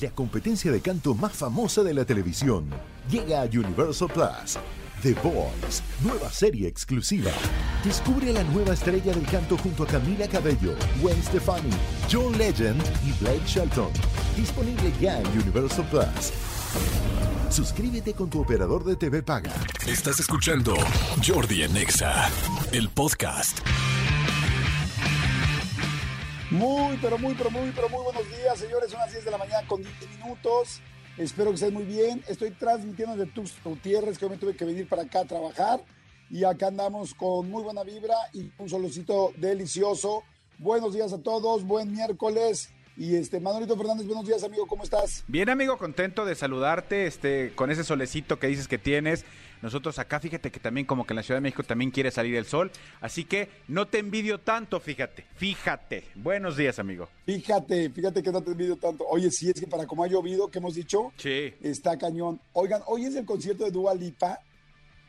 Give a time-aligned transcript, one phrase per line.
[0.00, 2.68] la competencia de canto más famosa de la televisión.
[3.10, 4.58] Llega a Universal Plus.
[5.02, 7.30] The Voice, nueva serie exclusiva.
[7.84, 11.70] Descubre a la nueva estrella del canto junto a Camila Cabello, Gwen Stefani,
[12.10, 13.90] John Legend y Blake Shelton.
[14.36, 16.32] Disponible ya en Universal Plus.
[17.50, 19.52] Suscríbete con tu operador de TV Paga.
[19.86, 20.74] Estás escuchando
[21.24, 22.30] Jordi Anexa,
[22.72, 23.60] el podcast.
[26.56, 28.90] Muy, pero muy, pero muy, pero muy buenos días, señores.
[28.90, 30.80] Son las 10 de la mañana con 20 minutos.
[31.18, 32.24] Espero que estén muy bien.
[32.28, 35.84] Estoy transmitiendo de Tux Gutiérrez, que hoy me tuve que venir para acá a trabajar.
[36.30, 40.22] Y acá andamos con muy buena vibra y un solocito delicioso.
[40.56, 42.70] Buenos días a todos, buen miércoles.
[42.96, 45.24] Y este, Manolito Fernández, buenos días, amigo, ¿cómo estás?
[45.28, 49.26] Bien, amigo, contento de saludarte, este, con ese solecito que dices que tienes.
[49.66, 52.36] Nosotros acá, fíjate que también como que en la Ciudad de México también quiere salir
[52.36, 52.70] el sol,
[53.00, 56.04] así que no te envidio tanto, fíjate, fíjate.
[56.14, 57.08] Buenos días, amigo.
[57.24, 59.04] Fíjate, fíjate que no te envidio tanto.
[59.08, 61.52] Oye, sí, es que para como ha llovido, que hemos dicho, Sí.
[61.64, 62.40] está cañón.
[62.52, 64.38] Oigan, hoy es el concierto de Dua Lipa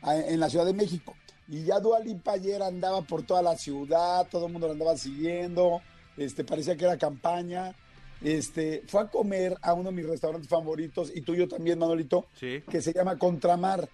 [0.02, 1.14] ah, en la Ciudad de México.
[1.46, 4.96] Y ya Dua Lipa ayer andaba por toda la ciudad, todo el mundo la andaba
[4.96, 5.82] siguiendo,
[6.16, 7.76] este, parecía que era campaña.
[8.24, 12.64] Este, fue a comer a uno de mis restaurantes favoritos, y tuyo también, Manolito, Sí.
[12.68, 13.88] que se llama Contramar,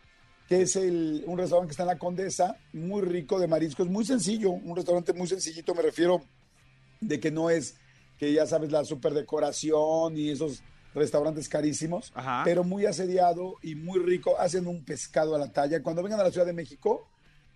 [0.49, 4.05] que es el, un restaurante que está en la Condesa, muy rico de mariscos, muy
[4.05, 6.23] sencillo, un restaurante muy sencillito, me refiero
[7.01, 7.77] de que no es,
[8.19, 10.63] que ya sabes, la super decoración y esos
[10.95, 12.43] restaurantes carísimos, Ajá.
[12.45, 15.83] pero muy asediado y muy rico, hacen un pescado a la talla.
[15.83, 17.09] Cuando vengan a la Ciudad de México,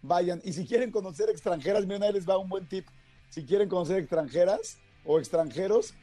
[0.03, 0.41] vayan.
[0.45, 2.87] Y si quieren conocer extranjeras, miren, ahí les va un buen tip.
[3.31, 5.95] Si quieren conocer extranjeras o extranjeros,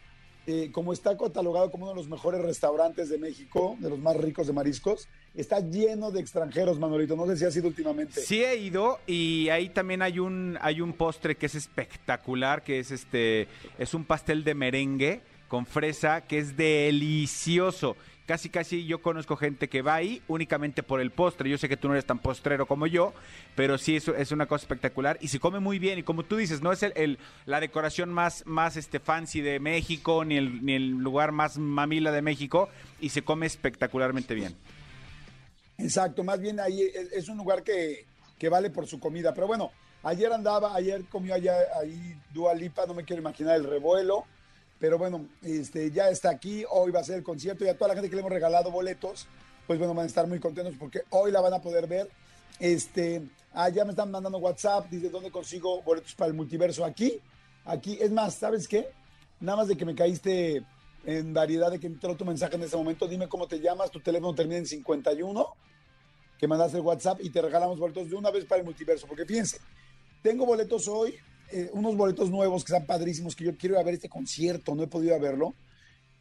[0.48, 4.16] eh, como está catalogado como uno de los mejores restaurantes de México, de los más
[4.16, 7.16] ricos de mariscos, está lleno de extranjeros, Manolito.
[7.16, 8.22] No sé si ha sido últimamente.
[8.22, 12.80] Sí he ido y ahí también hay un hay un postre que es espectacular, que
[12.80, 17.96] es este es un pastel de merengue con fresa que es delicioso.
[18.26, 21.48] Casi casi yo conozco gente que va ahí únicamente por el postre.
[21.48, 23.14] Yo sé que tú no eres tan postrero como yo,
[23.56, 26.36] pero sí es, es una cosa espectacular y se come muy bien y como tú
[26.36, 30.74] dices, no es el- la decoración más más este fancy de México ni el ni
[30.74, 32.68] el lugar más mamila de México
[33.00, 34.56] y se come espectacularmente bien.
[35.78, 38.06] Exacto, más bien ahí es, es un lugar que,
[38.38, 39.34] que vale por su comida.
[39.34, 39.72] Pero bueno,
[40.04, 42.54] ayer andaba, ayer comió allá ahí Dua
[42.88, 44.26] no me quiero imaginar el revuelo.
[44.80, 47.90] Pero bueno, este, ya está aquí, hoy va a ser el concierto y a toda
[47.90, 49.26] la gente que le hemos regalado boletos,
[49.66, 52.10] pues bueno, van a estar muy contentos porque hoy la van a poder ver.
[52.60, 53.22] Este,
[53.54, 57.20] ah, ya me están mandando WhatsApp, dice dónde consigo boletos para el multiverso aquí.
[57.64, 58.90] Aquí, es más, ¿sabes qué?
[59.40, 60.64] Nada más de que me caíste
[61.06, 64.02] en variedad de que entró tu mensaje en ese momento, dime cómo te llamas, tu
[64.02, 65.56] teléfono termina en 51
[66.40, 69.08] que mandaste el WhatsApp y te regalamos boletos de una vez para el multiverso.
[69.08, 69.58] Porque fíjense,
[70.22, 71.16] tengo boletos hoy,
[71.52, 74.76] eh, unos boletos nuevos que están padrísimos, que yo quiero ir a ver este concierto,
[74.76, 75.54] no he podido ir a verlo,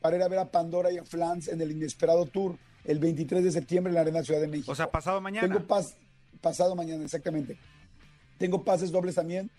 [0.00, 3.42] para ir a ver a Pandora y a Flans en el Inesperado Tour el 23
[3.42, 4.70] de septiembre en la Arena Ciudad de México.
[4.72, 5.48] O sea, pasado mañana.
[5.48, 5.94] Tengo pas-
[6.42, 7.56] pasado mañana, exactamente.
[8.36, 9.50] Tengo pases dobles también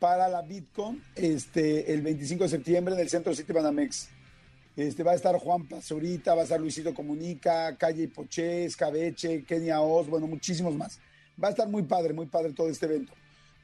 [0.00, 4.08] para la Bitcoin este, el 25 de septiembre en el Centro City Banamex.
[4.76, 9.80] Este, va a estar Juan Pazurita, va a estar Luisito Comunica, Calle Poché, Escabeche, Kenia
[9.80, 11.00] Oz, bueno, muchísimos más.
[11.42, 13.12] Va a estar muy padre, muy padre todo este evento.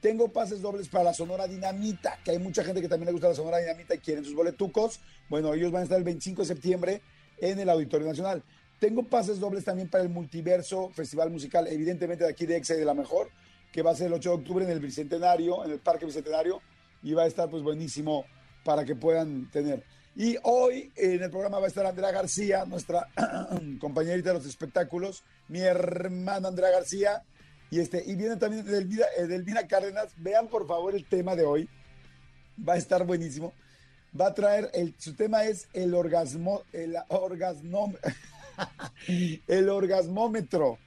[0.00, 3.28] Tengo pases dobles para la Sonora Dinamita, que hay mucha gente que también le gusta
[3.28, 5.00] la Sonora Dinamita y quieren sus boletucos.
[5.28, 7.02] Bueno, ellos van a estar el 25 de septiembre
[7.38, 8.42] en el Auditorio Nacional.
[8.78, 12.78] Tengo pases dobles también para el Multiverso Festival Musical, evidentemente de aquí de Exa y
[12.78, 13.30] de la Mejor,
[13.72, 16.60] que va a ser el 8 de octubre en el Bicentenario, en el Parque Bicentenario,
[17.02, 18.26] y va a estar pues buenísimo
[18.64, 19.82] para que puedan tener.
[20.19, 23.06] Y hoy en el programa va a estar Andrea García, nuestra
[23.78, 27.22] compañerita de los espectáculos, mi hermana Andrea García,
[27.71, 30.15] y este, y viene también Delvina, eh, Delvina Cárdenas.
[30.16, 31.69] Vean por favor el tema de hoy.
[32.66, 33.53] Va a estar buenísimo.
[34.19, 37.93] Va a traer, el, su tema es el orgasmo, el orgasmo,
[39.47, 40.78] el orgasmómetro.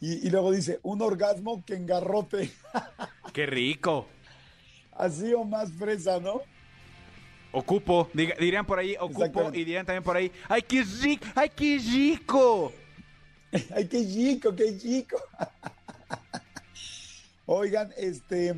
[0.00, 2.50] Y, y luego dice, un orgasmo que engarrote.
[3.32, 4.08] Qué rico.
[4.90, 6.40] Así o más fresa, ¿no?
[7.52, 9.58] Ocupo, Diga- dirían por ahí, ocupo, Exactamente.
[9.58, 11.26] y dirían también por ahí, ¡ay, qué rico!
[11.34, 12.72] ¡Ay, qué rico!
[13.74, 15.16] Ay, qué chico, qué chico.
[17.46, 18.54] Oigan, este,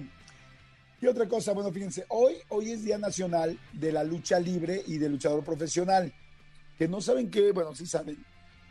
[1.00, 4.98] y otra cosa, bueno, fíjense, hoy, hoy es Día Nacional de la Lucha Libre y
[4.98, 6.12] del Luchador Profesional,
[6.78, 8.16] que no saben qué, bueno, sí saben,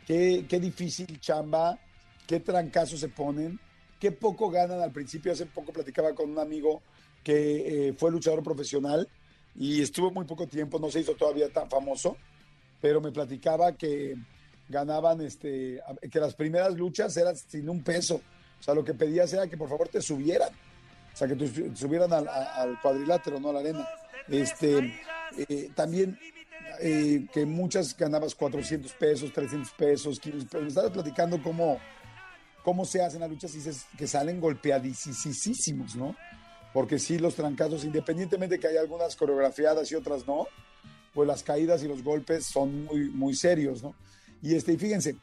[0.06, 1.78] qué, qué difícil chamba,
[2.26, 3.60] qué trancazo se ponen,
[4.00, 5.32] qué poco ganan al principio.
[5.32, 6.82] Hace poco platicaba con un amigo
[7.22, 9.08] que eh, fue luchador profesional
[9.58, 12.16] y estuvo muy poco tiempo, no se hizo todavía tan famoso,
[12.80, 14.14] pero me platicaba que
[14.68, 18.20] ganaban, este, que las primeras luchas eran sin un peso.
[18.60, 20.50] O sea, lo que pedías era que por favor te subieran.
[21.12, 23.88] O sea, que te su- subieran al, cuadrilátero, no a la arena.
[24.28, 24.94] Este,
[25.36, 26.18] eh, también
[26.80, 30.62] eh, que muchas ganabas 400 pesos, 300 pesos, 500 pesos.
[30.62, 31.80] Me estabas platicando cómo,
[32.62, 36.14] cómo se hacen las luchas y dices que salen golpeadísimos, ¿no?
[36.78, 40.46] Porque sí, los trancazos, independientemente de que hay algunas coreografiadas y otras no,
[41.12, 43.96] pues las caídas y los golpes son muy, muy serios, ¿no?
[44.42, 45.16] Y este, y fíjense,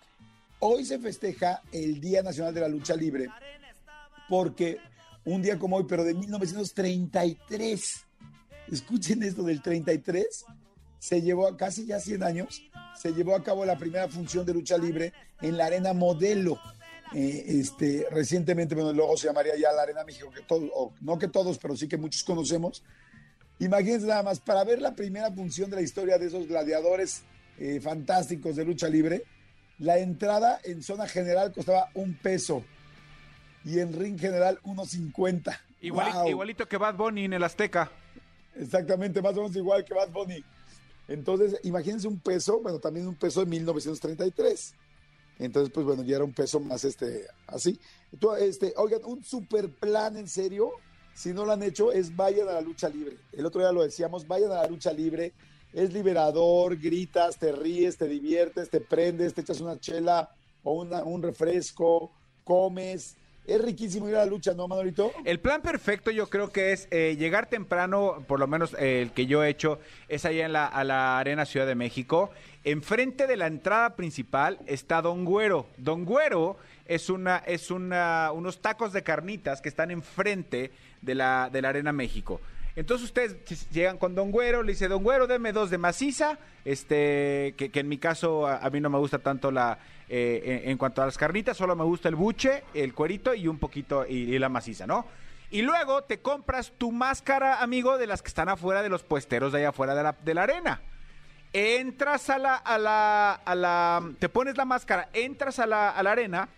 [0.60, 3.30] hoy se festeja el Día Nacional de la Lucha Libre,
[4.28, 4.80] porque
[5.24, 8.06] un día como hoy, pero de 1933,
[8.70, 10.44] escuchen esto del 33,
[11.00, 12.64] se llevó a casi ya 100 años,
[13.00, 16.60] se llevó a cabo la primera función de lucha libre en la Arena Modelo.
[17.14, 21.18] Eh, este, recientemente, bueno, luego se llamaría ya la Arena México, que todos, o no
[21.20, 22.84] que todos, pero sí que muchos conocemos.
[23.60, 27.24] Imagínense nada más, para ver la primera función de la historia de esos gladiadores
[27.58, 29.24] eh, fantásticos de lucha libre,
[29.80, 32.64] la entrada en zona general costaba un peso
[33.64, 35.58] y en ring general 1.50.
[35.82, 36.30] Igualito, Wow.
[36.30, 37.92] igualito que Bad Bunny en el Azteca.
[38.56, 40.44] Exactamente, más o menos igual que Bad Bunny.
[41.08, 44.74] Entonces, imagínense un peso, bueno, también un peso de 1933.
[45.40, 47.80] Entonces, pues bueno, ya era un peso más este, así.
[48.20, 50.72] Tú, este, oigan, un super plan en serio,
[51.14, 53.18] si no lo han hecho, es vayan a la lucha libre.
[53.34, 55.34] El otro día lo decíamos, vayan a la lucha libre.
[55.74, 60.30] Es liberador, gritas, te ríes, te diviertes, te prendes, te echas una chela
[60.64, 62.12] o una- un refresco,
[62.46, 63.18] comes.
[63.48, 65.12] Es riquísimo ir a la lucha, ¿no, Manolito?
[65.24, 69.12] El plan perfecto yo creo que es eh, llegar temprano, por lo menos eh, el
[69.12, 72.32] que yo he hecho, es allá en la, a la Arena Ciudad de México.
[72.64, 75.68] Enfrente de la entrada principal está Don Güero.
[75.78, 76.58] Don Güero
[76.88, 80.72] es una, es una, unos tacos de carnitas que están enfrente
[81.02, 82.42] de la, de la Arena México.
[82.76, 87.56] Entonces ustedes llegan con Don Güero, le dice, Don Güero, deme dos de maciza, este,
[87.58, 89.80] que, en mi caso a, mí no me gusta tanto la,
[90.10, 93.60] eh, en, cuanto a las carnitas, solo me gusta el buche, el cuerito y un
[93.60, 95.06] poquito, y, la maciza, ¿no?
[95.52, 99.54] Y luego te compras tu máscara, amigo, de las que están afuera de los puesteros
[99.54, 100.82] de allá afuera de la, de la arena.
[101.54, 106.04] Entras a la, a la, a la, te pones la máscara, entras a la, a
[106.04, 106.50] la arena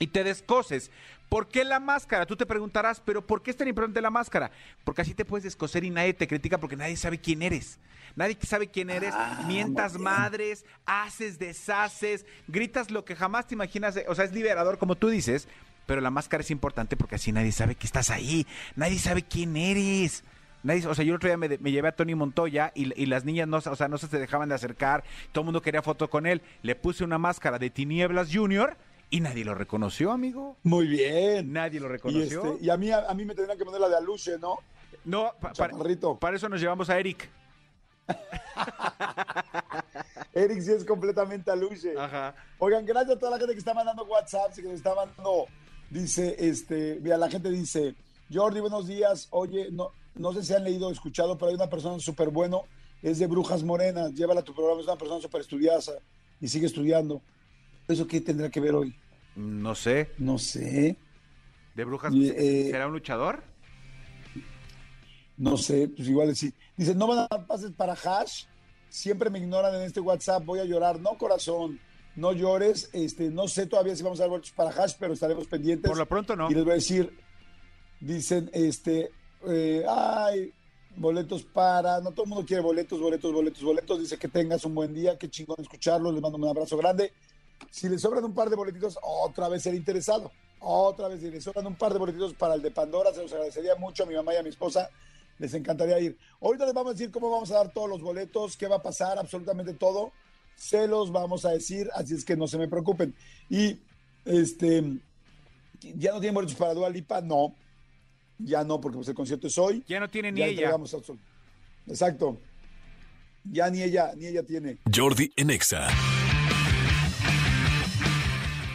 [0.00, 0.90] y te descoses.
[1.28, 2.26] ¿Por qué la máscara?
[2.26, 4.50] Tú te preguntarás, pero ¿por qué es tan importante la máscara?
[4.84, 7.78] Porque así te puedes descoser y nadie te critica porque nadie sabe quién eres.
[8.14, 9.14] Nadie sabe quién eres,
[9.46, 10.14] mientas muy bien.
[10.14, 13.98] madres, haces, deshaces, gritas lo que jamás te imaginas.
[14.08, 15.48] O sea, es liberador, como tú dices,
[15.84, 19.56] pero la máscara es importante porque así nadie sabe que estás ahí, nadie sabe quién
[19.56, 20.24] eres.
[20.62, 23.06] Nadie, o sea, yo el otro día me, me llevé a Tony Montoya y, y
[23.06, 26.08] las niñas no, o sea, no se dejaban de acercar, todo el mundo quería foto
[26.08, 26.42] con él.
[26.62, 28.76] Le puse una máscara de Tinieblas Junior
[29.10, 30.56] y nadie lo reconoció, amigo.
[30.62, 31.52] Muy bien.
[31.52, 32.44] Nadie lo Y, reconoció.
[32.54, 34.58] este, y a mí, a, a mí me tendrían que poner la de Aluche, ¿no?
[35.04, 35.74] No, pa- para,
[36.18, 37.28] para eso nos llevamos a Eric.
[40.32, 41.94] Eric sí es completamente Aluche.
[41.98, 42.34] Ajá.
[42.58, 45.46] Oigan, gracias a toda la gente que está mandando WhatsApp y que nos está mandando.
[45.90, 47.94] Dice, este, mira, la gente dice,
[48.32, 49.28] Jordi, buenos días.
[49.30, 52.64] Oye, no, no sé si han leído o escuchado, pero hay una persona súper bueno,
[53.02, 54.12] es de Brujas Morenas.
[54.14, 55.92] Llévala a tu programa, es una persona súper estudiosa
[56.40, 57.22] y sigue estudiando.
[57.88, 58.94] ¿Eso qué tendrá que ver hoy?
[59.36, 60.10] No sé.
[60.18, 60.96] No sé,
[61.76, 62.12] ¿De brujas?
[62.14, 63.44] Eh, ¿Será un luchador?
[65.36, 66.52] no sé, pues igual sí.
[66.76, 68.44] Dice, no van a dar pases para hash.
[68.88, 70.98] Siempre me ignoran en este WhatsApp, voy a llorar.
[70.98, 71.78] No, corazón,
[72.14, 72.88] no llores.
[72.94, 75.90] Este, no sé todavía si vamos a dar boletos para hash, pero estaremos pendientes.
[75.90, 76.50] Por lo pronto no.
[76.50, 77.12] Y les voy a decir,
[78.00, 79.10] dicen, este,
[79.46, 80.54] eh, ay,
[80.96, 84.00] boletos para, no todo el mundo quiere boletos, boletos, boletos, boletos.
[84.00, 87.12] Dice que tengas un buen día, qué chingón escucharlos, les mando un abrazo grande.
[87.70, 90.32] Si les sobran un par de boletitos, otra vez ser interesado.
[90.60, 93.32] Otra vez, si les sobran un par de boletitos para el de Pandora, se los
[93.32, 94.90] agradecería mucho a mi mamá y a mi esposa.
[95.38, 96.18] Les encantaría ir.
[96.40, 98.82] Ahorita les vamos a decir cómo vamos a dar todos los boletos, qué va a
[98.82, 100.12] pasar, absolutamente todo.
[100.56, 103.14] Se los vamos a decir, así es que no se me preocupen.
[103.50, 103.78] Y
[104.24, 104.98] este,
[105.80, 107.20] ¿Ya no tienen boletos para Dua Lipa?
[107.20, 107.54] No.
[108.38, 109.82] Ya no, porque pues el concierto es hoy.
[109.86, 110.76] Ya no tiene ni Ya ella.
[111.86, 112.38] Exacto.
[113.44, 114.78] Ya ni ella, ni ella tiene.
[114.94, 115.88] Jordi en Exa.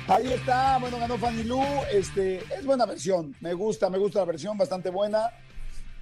[0.08, 1.62] Ahí está, bueno, ganó Fanny Lu.
[1.94, 3.36] Este, es buena versión.
[3.40, 5.30] Me gusta, me gusta la versión, bastante buena.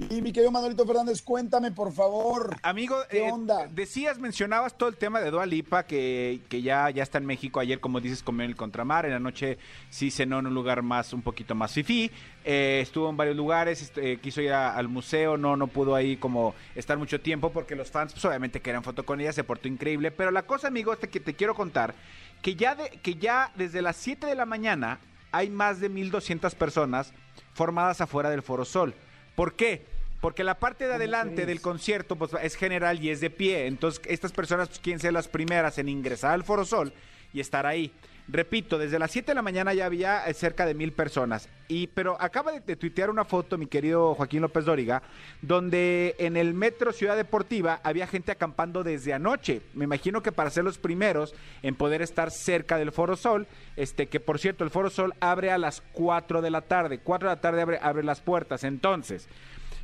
[0.09, 2.55] Y mi querido Manolito Fernández, cuéntame, por favor.
[2.63, 3.67] Amigo, ¿Qué eh, onda?
[3.69, 7.59] decías, mencionabas todo el tema de Dua Lipa, que, que ya, ya está en México.
[7.59, 9.05] Ayer, como dices, comió en el Contramar.
[9.05, 9.57] En la noche
[9.89, 12.09] sí cenó en un lugar más, un poquito más fifí.
[12.45, 16.15] Eh, estuvo en varios lugares, este, quiso ir a- al museo, no, no pudo ahí
[16.15, 19.67] como estar mucho tiempo porque los fans, pues obviamente querían foto con ella, se portó
[19.67, 20.11] increíble.
[20.11, 21.93] Pero la cosa, amigo, este que te quiero contar,
[22.41, 24.99] que ya, de, que ya desde las 7 de la mañana
[25.31, 27.13] hay más de 1.200 personas
[27.53, 28.93] formadas afuera del Foro Sol.
[29.35, 29.85] ¿Por qué?
[30.21, 33.67] Porque la parte de adelante del concierto pues, es general y es de pie.
[33.67, 36.93] Entonces, estas personas pues, quieren ser las primeras en ingresar al Foro Sol
[37.33, 37.93] y estar ahí.
[38.31, 41.49] Repito, desde las 7 de la mañana ya había eh, cerca de mil personas.
[41.67, 45.01] Y, pero acaba de, de tuitear una foto, mi querido Joaquín López Dóriga,
[45.41, 49.63] donde en el metro Ciudad Deportiva había gente acampando desde anoche.
[49.73, 51.33] Me imagino que para ser los primeros
[51.63, 55.49] en poder estar cerca del Foro Sol, este, que por cierto, el Foro Sol abre
[55.51, 56.99] a las 4 de la tarde.
[56.99, 58.63] 4 de la tarde abre, abre las puertas.
[58.63, 59.27] Entonces,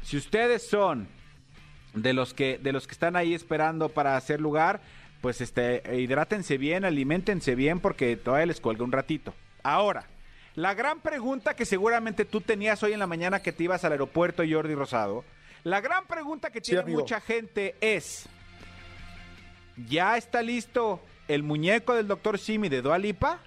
[0.04, 1.08] si ustedes son
[1.96, 4.82] de los que, de los que están ahí esperando para hacer lugar,
[5.26, 9.34] pues este, hidrátense bien, alimentense bien, porque todavía les cuelga un ratito.
[9.64, 10.06] Ahora,
[10.54, 13.94] la gran pregunta que seguramente tú tenías hoy en la mañana que te ibas al
[13.94, 15.26] aeropuerto, Jordi Rosado,
[15.64, 17.00] la gran pregunta que Sí, tiene amigo.
[17.00, 18.30] mucha gente es,
[19.90, 23.40] ¿ya está listo el muñeco del doctor Simi de Dualipa?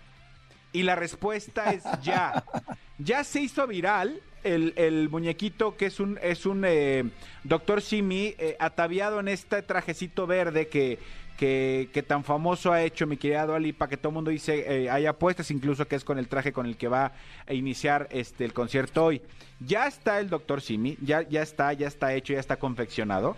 [0.73, 2.43] Y la respuesta es ya.
[3.01, 7.05] Ya se hizo viral el, el muñequito que es un, es un eh,
[7.45, 10.99] doctor Simi eh, ataviado en este trajecito verde que,
[11.39, 14.91] que, que tan famoso ha hecho mi querida Dualipa, que todo el mundo dice, eh,
[14.91, 17.13] hay apuestas incluso que es con el traje con el que va
[17.47, 19.23] a iniciar este el concierto hoy.
[19.61, 23.37] Ya está el doctor Simi, ya, ya está, ya está hecho, ya está confeccionado.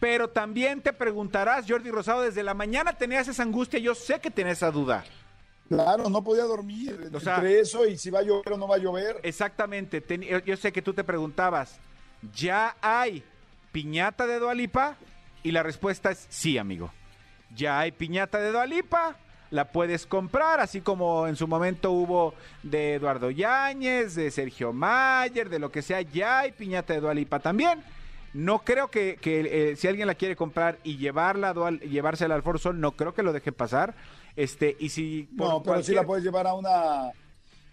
[0.00, 4.30] Pero también te preguntarás, Jordi Rosado, desde la mañana tenías esa angustia, yo sé que
[4.30, 5.04] tenés esa duda.
[5.68, 7.10] Claro, no podía dormir.
[7.12, 9.20] O sea- entre eso y si va a llover o no va a llover.
[9.22, 11.78] Exactamente, ten- yo sé que tú te preguntabas,
[12.34, 13.22] ¿ya hay
[13.72, 14.96] piñata de Dualipa?
[15.42, 16.90] Y la respuesta es sí, amigo.
[17.54, 19.16] Ya hay piñata de Dualipa,
[19.50, 25.48] la puedes comprar, así como en su momento hubo de Eduardo Yáñez, de Sergio Mayer,
[25.48, 27.82] de lo que sea, ya hay piñata de Dualipa también.
[28.32, 32.36] No creo que, que, eh, si alguien la quiere comprar y llevarla a Dual- llevársela
[32.36, 33.94] al Foro Sol, no creo que lo deje pasar.
[34.36, 37.10] Este, y si No, pero sí cualquier- la puedes llevar a una,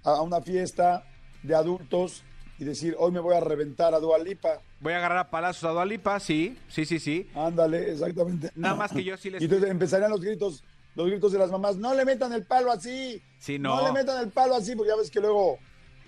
[0.04, 1.04] a una fiesta
[1.44, 2.24] de adultos
[2.60, 4.62] y decir, hoy me voy a reventar a Dua Lipa.
[4.80, 7.30] Voy a agarrar a palazos a Dualipa, sí, sí, sí, sí.
[7.36, 8.52] Ándale, exactamente.
[8.56, 9.42] Nada más que yo sí les...
[9.42, 10.64] Y entonces empezarían los gritos,
[10.96, 13.22] los gritos de las mamás, no le metan el palo así.
[13.40, 13.86] Sí, no.
[13.86, 15.60] le metan el palo así, porque ya ves que luego,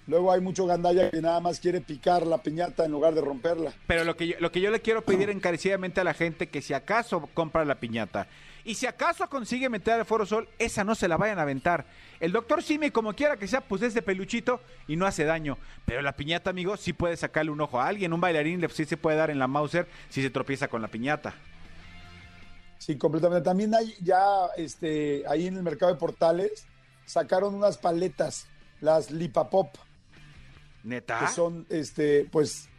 [0.08, 3.74] luego hay mucho gandalla que nada más quiere picar la piñata en lugar de romperla.
[3.86, 6.62] Pero lo que, yo, lo que yo le quiero pedir encarecidamente a la gente que
[6.62, 8.28] si acaso compra la piñata
[8.70, 11.88] y si acaso consigue meter al Foro Sol, esa no se la vayan a aventar.
[12.20, 15.58] El doctor Simi, como quiera que sea, pues es de peluchito y no hace daño.
[15.86, 18.14] Pero la piñata, amigo, sí puede sacarle un ojo a alguien.
[18.14, 21.34] Un bailarín sí se puede dar en la Mauser si se tropieza con la piñata.
[22.78, 23.44] Sí, completamente.
[23.44, 24.22] También hay ya,
[24.56, 26.68] este, ahí en el mercado de portales,
[27.08, 28.46] sacaron unas paletas,
[28.82, 29.76] las Lipapop.
[30.84, 31.22] ¿Neta?
[31.22, 32.70] que son, este, pues,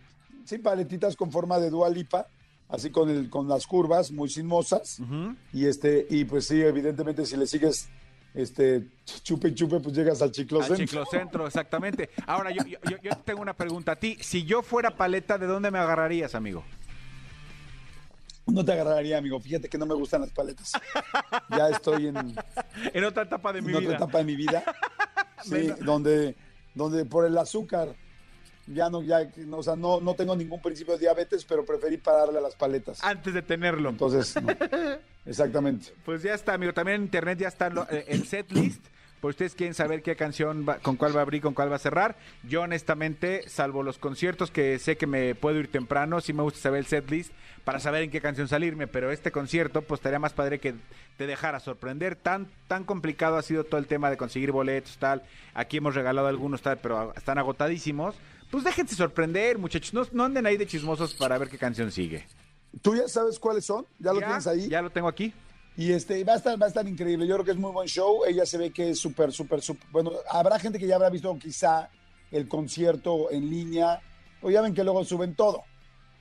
[0.44, 2.28] sí, paletitas con forma de Dua Lipa,
[2.70, 4.98] así con, el, con las curvas muy sinuosas.
[5.52, 7.88] Y este, y pues sí, evidentemente, si le sigues
[8.32, 8.86] este
[9.24, 10.76] chupe y chupe, pues llegas al Al chiclocentro.
[10.86, 12.10] chiclocentro, exactamente.
[12.26, 14.16] Ahora, yo, yo, yo- tengo una pregunta a ti.
[14.20, 16.64] Si yo fuera paleta, ¿de dónde me agarrarías, amigo?
[18.46, 19.38] No te agarraría, amigo.
[19.40, 20.72] Fíjate que no me gustan las paletas.
[21.56, 22.16] Ya estoy en,
[22.94, 23.96] En otra etapa de mi en otra vida.
[23.96, 24.62] etapa de mi vida.
[25.42, 26.36] Sí, donde,
[26.74, 27.94] donde por el azúcar
[28.72, 31.96] ya no, ya, no, o sea, no, no tengo ningún principio de diabetes, pero preferí
[31.98, 33.02] pararle a las paletas.
[33.04, 33.88] Antes de tenerlo.
[33.90, 34.48] Entonces, no.
[35.26, 35.92] exactamente.
[36.04, 36.72] Pues ya está, amigo.
[36.72, 38.84] También en internet ya está lo- eh, el set list.
[39.20, 41.76] Por ustedes quieren saber qué canción, va- con cuál va a abrir, con cuál va
[41.76, 42.16] a cerrar.
[42.42, 46.58] Yo, honestamente, salvo los conciertos que sé que me puedo ir temprano, sí me gusta
[46.60, 47.30] saber el set list
[47.64, 48.86] para saber en qué canción salirme.
[48.86, 50.74] Pero este concierto, pues estaría más padre que
[51.18, 52.16] te dejara sorprender.
[52.16, 55.22] Tan, tan complicado ha sido todo el tema de conseguir boletos, tal.
[55.52, 58.14] Aquí hemos regalado algunos, tal, pero están agotadísimos.
[58.50, 59.94] Pues déjense sorprender, muchachos.
[59.94, 62.26] No, no anden ahí de chismosos para ver qué canción sigue.
[62.82, 63.86] ¿Tú ya sabes cuáles son?
[63.98, 64.68] ¿Ya, lo tienes ahí?
[64.68, 65.32] Ya lo tengo aquí.
[65.76, 67.26] Y este, va a estar, va a estar increíble.
[67.26, 68.24] Yo creo que es muy buen show.
[68.26, 69.88] Ella se ve que es súper, súper, súper.
[69.90, 71.88] Bueno, habrá gente que ya habrá visto quizá
[72.30, 74.00] el concierto en línea.
[74.42, 75.64] O ya ven que luego suben todo.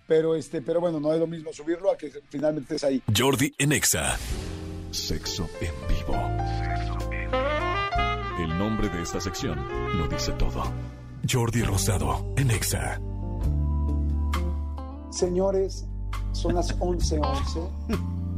[0.08, 3.04] Pero este, pero bueno, no es lo mismo subirlo a que finalmente estés ahí.
[3.16, 4.18] Jordi en Exa.
[4.92, 6.16] Sexo en vivo.
[8.40, 9.60] El nombre de esta sección
[9.98, 10.64] lo dice todo.
[11.32, 13.00] Jordi Rosado en Exa.
[15.12, 15.86] Señores,
[16.32, 17.70] son las 11:11.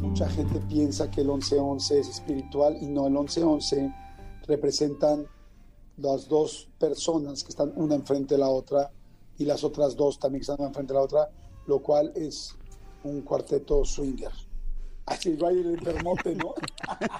[0.01, 3.95] Mucha gente piensa que el 11:11 es espiritual y no, el 11:11
[4.45, 5.25] representan
[5.97, 8.91] las dos personas que están una enfrente de la otra
[9.37, 11.29] y las otras dos también están una enfrente de la otra,
[11.67, 12.57] lo cual es
[13.05, 14.31] un cuarteto swinger.
[15.05, 16.53] Así va a ir el enfermote, ¿no?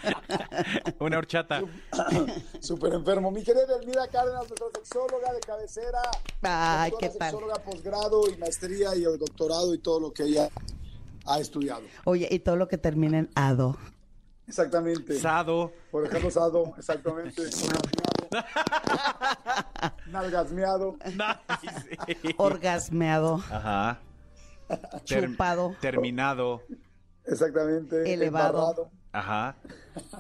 [1.00, 1.62] Una horchata.
[2.62, 3.32] Súper enfermo.
[3.32, 6.00] Mi querida Elmira Cárdenas, nuestra sexóloga de cabecera.
[6.44, 7.32] Ay, qué padre.
[7.32, 10.50] Sexóloga, posgrado y maestría y el doctorado y todo lo que ella
[11.26, 11.82] ha estudiado.
[12.06, 13.78] Oye, y todo lo que termina en ado.
[14.48, 15.20] Exactamente.
[15.20, 15.72] Sado.
[15.92, 17.42] Por ejemplo, Sado, exactamente.
[20.08, 20.98] Nalgasmeado.
[22.38, 23.36] Orgasmeado.
[23.50, 24.00] Ajá.
[25.06, 25.76] ter- Chupado.
[25.82, 26.62] terminado,
[27.32, 28.14] Exactamente.
[28.14, 28.48] Elevado.
[28.60, 28.92] embarrado.
[29.14, 29.56] ajá,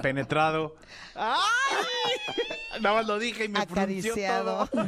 [0.02, 0.76] penetrado.
[1.16, 2.82] ¡Ay!
[2.82, 4.68] Nada más lo dije y me Acariciado.
[4.68, 4.88] todo.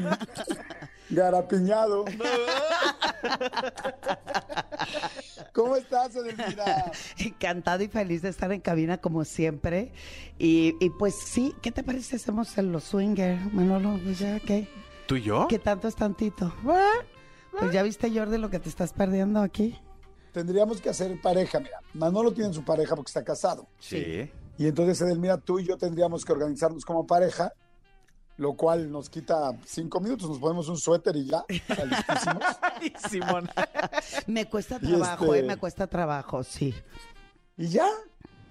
[1.10, 2.06] Garapiñado.
[5.54, 6.92] ¿Cómo estás, Edelmira?
[7.18, 9.92] Encantado y feliz de estar en cabina como siempre.
[10.40, 14.00] Y, y pues sí, ¿qué te parece si hacemos en los swinger, Manolo?
[14.04, 14.68] Pues ya, ¿qué?
[15.06, 15.48] ¿Tú y yo?
[15.48, 16.54] ¿Qué tanto es tantito?
[17.60, 19.78] Pues ya viste, Jordi, lo que te estás perdiendo aquí.
[20.34, 21.80] Tendríamos que hacer pareja, mira.
[21.94, 23.68] Manolo tiene su pareja porque está casado.
[23.80, 24.30] Sí.
[24.58, 27.54] Y entonces, Edelmira, tú y yo tendríamos que organizarnos como pareja,
[28.38, 30.28] lo cual nos quita cinco minutos.
[30.30, 31.46] Nos ponemos un suéter y ya,
[33.10, 33.50] Simón.
[34.28, 35.48] Me cuesta trabajo, este- ¿eh?
[35.48, 36.74] Me cuesta trabajo, sí.
[37.58, 37.88] Y ya,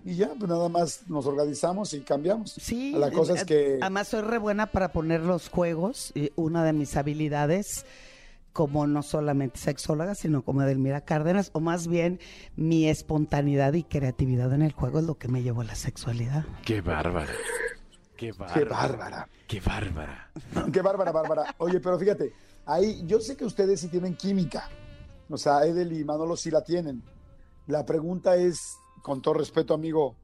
[0.04, 2.52] y ya, pues nada más nos organizamos y cambiamos.
[2.52, 2.92] Sí.
[2.96, 3.78] La cosa es eh, que...
[3.80, 6.12] Además, soy re buena para poner los juegos.
[6.14, 7.84] y una de mis habilidades,
[8.52, 12.20] como no solamente sexóloga, sino como Edelmira Cárdenas, o más bien
[12.56, 16.44] mi espontaneidad y creatividad en el juego es lo que me llevó a la sexualidad.
[16.64, 17.32] Qué bárbara.
[18.16, 18.54] Qué bárbara.
[18.54, 19.28] Qué bárbara.
[19.48, 20.30] Qué bárbara.
[20.72, 21.54] Qué bárbara, bárbara.
[21.58, 22.32] Oye, pero fíjate,
[22.66, 24.68] ahí yo sé que ustedes sí tienen química.
[25.28, 27.02] O sea, Edel y Manolo sí la tienen.
[27.66, 30.14] La pregunta es, con todo respeto, amigo,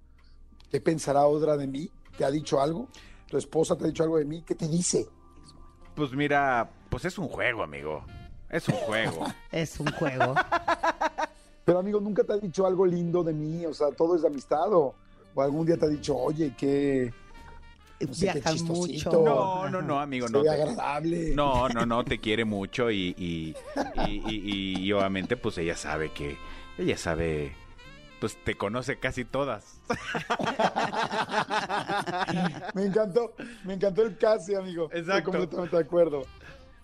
[0.70, 1.90] ¿qué pensará otra de mí?
[2.16, 2.88] ¿Te ha dicho algo?
[3.26, 4.42] ¿Tu esposa te ha dicho algo de mí?
[4.42, 5.06] ¿Qué te dice?
[5.94, 8.04] Pues mira, pues es un juego, amigo.
[8.50, 9.26] Es un juego.
[9.52, 10.34] Es un juego.
[11.64, 13.66] Pero, amigo, ¿nunca te ha dicho algo lindo de mí?
[13.66, 14.94] O sea, todo es de amistad o,
[15.34, 17.12] o algún día te ha dicho, oye, qué,
[18.00, 19.12] No sé, qué mucho.
[19.12, 20.42] No, no, no, amigo, no.
[20.42, 21.34] te- agradable.
[21.34, 23.54] No, no, no, te quiere mucho y, y,
[24.06, 26.38] y, y- y obviamente pues ella sabe que,
[26.78, 27.52] ella sabe,
[28.18, 29.80] pues te conoce casi todas.
[32.74, 34.84] Me encantó, me encantó el casi, amigo.
[34.86, 35.30] Estoy Exacto.
[35.32, 36.22] completamente de acuerdo.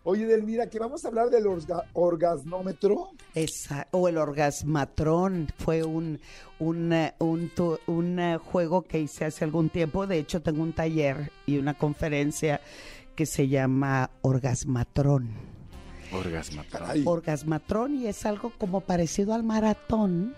[0.07, 3.09] Oye, Delmira, que vamos a hablar del orga- orgasnómetro.
[3.35, 6.21] Esa- o el orgasmatrón fue un,
[6.59, 10.07] un, eh, un, tu- un, eh, juego que hice hace algún tiempo.
[10.07, 12.61] De hecho, tengo un taller y una conferencia
[13.17, 15.31] que se llama Orgasmatrón.
[16.13, 16.63] Orgasmo.
[16.71, 17.03] Caray.
[17.07, 20.35] Orgasmatrón y es algo como parecido al maratón.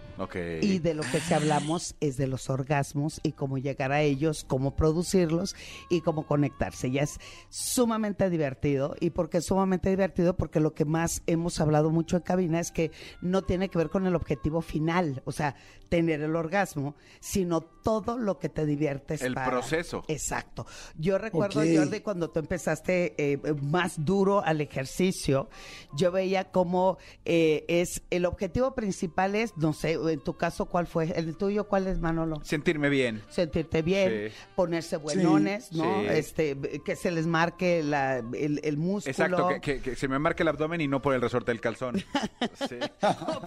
[0.62, 4.44] Y de lo que se hablamos es de los orgasmos y cómo llegar a ellos,
[4.48, 5.54] cómo producirlos
[5.90, 6.90] y cómo conectarse.
[6.90, 8.94] Ya es sumamente divertido.
[9.00, 10.36] ¿Y por qué es sumamente divertido?
[10.36, 13.90] Porque lo que más hemos hablado mucho en cabina es que no tiene que ver
[13.90, 15.54] con el objetivo final, o sea,
[15.88, 19.22] tener el orgasmo, sino todo lo que te diviertes.
[19.22, 20.02] El para- proceso.
[20.08, 20.66] Exacto.
[20.98, 21.66] Yo recuerdo, Ok.
[21.76, 25.48] Jordi, cuando tú empezaste eh, más duro al ejercicio,
[25.96, 30.86] yo veía cómo eh, es el objetivo principal es, no sé, en tu caso, ¿cuál
[30.86, 31.10] fue?
[31.16, 32.40] ¿El tuyo cuál es, Manolo?
[32.44, 33.22] Sentirme bien.
[33.28, 34.36] Sentirte bien, Sí.
[34.54, 35.84] ponerse buenones, ¿no?
[36.02, 36.06] Sí.
[36.10, 39.10] Este, que se les marque la- el, el músculo.
[39.10, 41.60] Exacto, que, que- que se me marque el abdomen y no por el resorte del
[41.60, 41.96] calzón.
[42.68, 42.78] Sí.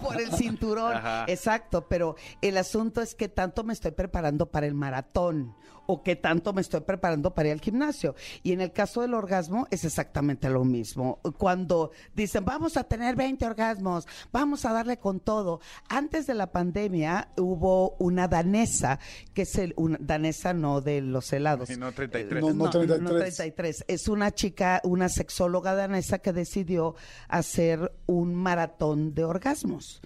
[0.02, 0.94] por el cinturón.
[0.96, 1.24] Ajá.
[1.28, 5.54] Exacto, pero el asunto es que tanto me estoy preparando para el maratón
[5.90, 8.14] o que tanto me estoy preparando para ir al gimnasio.
[8.44, 11.18] Y en el caso del orgasmo es exactamente lo mismo.
[11.36, 15.60] Cuando dicen, vamos a tener 20 orgasmos, vamos a darle con todo.
[15.88, 19.00] Antes de la pandemia hubo una danesa,
[19.34, 21.68] que es el, una danesa no de los helados.
[21.70, 22.40] Y no 33.
[22.40, 23.36] No, no 33.
[23.36, 23.84] 33.
[23.88, 26.94] Es una chica, una sexóloga danesa que decidió
[27.26, 30.02] hacer un maratón de orgasmos.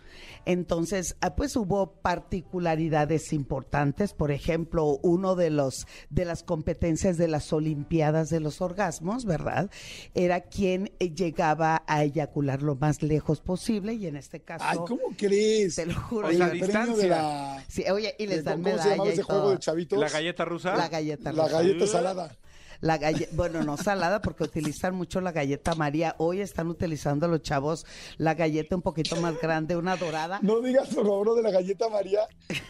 [0.47, 4.13] Entonces, ah, pues hubo particularidades importantes.
[4.13, 5.74] Por ejemplo, uno de los
[6.11, 9.71] de las competencias de las Olimpiadas de los orgasmos, ¿verdad?
[10.15, 14.79] Era quien eh, llegaba a eyacular lo más lejos posible y en este caso, Ay,
[14.87, 15.77] ¿cómo crees?
[15.77, 16.29] te lo juro.
[16.29, 17.03] O El sea, premio distancia.
[17.03, 17.65] de la...
[17.69, 19.51] Sí, oye, y les dan ¿Cómo se medalla y ese juego todo.
[19.53, 19.99] de chavitos?
[19.99, 20.77] ¿La galleta rusa?
[20.77, 21.57] La galleta La rosa.
[21.59, 22.37] galleta salada.
[22.85, 26.15] La galle- bueno, no salada porque utilizan mucho la galleta María.
[26.19, 27.87] Hoy están utilizando los chavos
[28.19, 30.39] la galleta un poquito más grande, una dorada.
[30.43, 32.21] No digas, por favor, de la galleta María.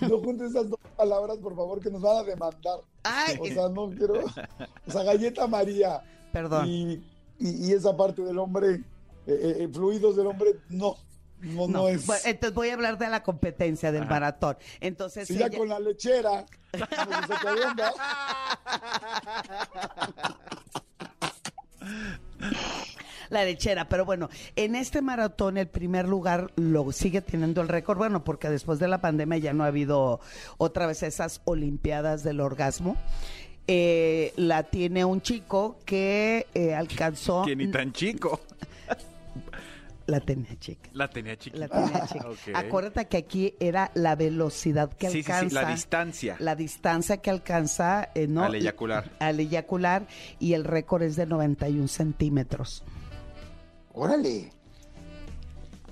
[0.02, 2.78] No juntes esas dos palabras, por favor, que nos van a demandar.
[3.02, 4.14] Ay, O sea, no quiero...
[4.86, 6.00] O sea, galleta María.
[6.32, 6.68] perdón.
[6.68, 6.92] Y,
[7.40, 8.74] y- y esa parte del hombre,
[9.26, 10.94] eh, eh, fluidos del hombre, no.
[11.40, 12.06] No, no, No, es...
[12.06, 14.10] bueno, entonces voy a hablar de la competencia del Ajá.
[14.10, 14.56] maratón.
[14.80, 16.46] Entonces, Si ya ella- con la lechera.
[23.30, 27.98] la lechera, pero bueno, en este maratón el primer lugar lo sigue teniendo el récord,
[27.98, 30.20] bueno, porque después de la pandemia ya no ha habido
[30.58, 32.96] otra vez esas olimpiadas del orgasmo.
[33.66, 38.40] Eh, la tiene un chico que eh, alcanzó Que ni tan chico.
[40.06, 40.90] la tenía chica.
[40.92, 41.66] La tenía chiquita.
[41.66, 42.28] La tenía chica.
[42.28, 42.38] Ok.
[42.54, 45.62] Acuérdate que aquí era la velocidad que Sí, sí, sí, alcanza.
[45.62, 46.36] la distancia.
[46.38, 48.44] La distancia que alcanza, eh, ¿no?
[48.44, 49.10] Al eyacular.
[49.18, 50.06] Al eyacular,
[50.38, 52.84] y el récord es de 91 centímetros.
[53.92, 54.50] Órale.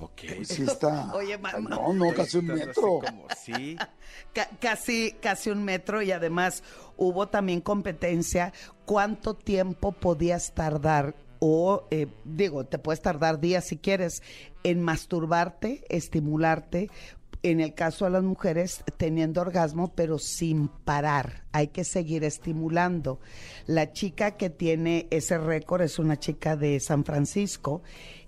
[0.00, 0.20] Ok.
[0.44, 1.12] Sí está.
[1.14, 2.82] Oye, ma- Ay, ma- no, no, casi un metro.
[3.00, 3.76] como, sí.
[4.34, 6.64] Ca- casi, casi un metro y además
[6.96, 8.52] hubo también competencia.
[8.84, 11.14] ¿Cuánto tiempo podías tardar?
[11.44, 14.22] O, eh, digo, te puedes tardar días si quieres
[14.62, 16.88] en masturbarte, estimularte.
[17.42, 21.42] En el caso de las mujeres, teniendo orgasmo, pero sin parar.
[21.50, 23.18] Hay que seguir estimulando.
[23.66, 27.82] La chica que tiene ese récord es una chica de San Francisco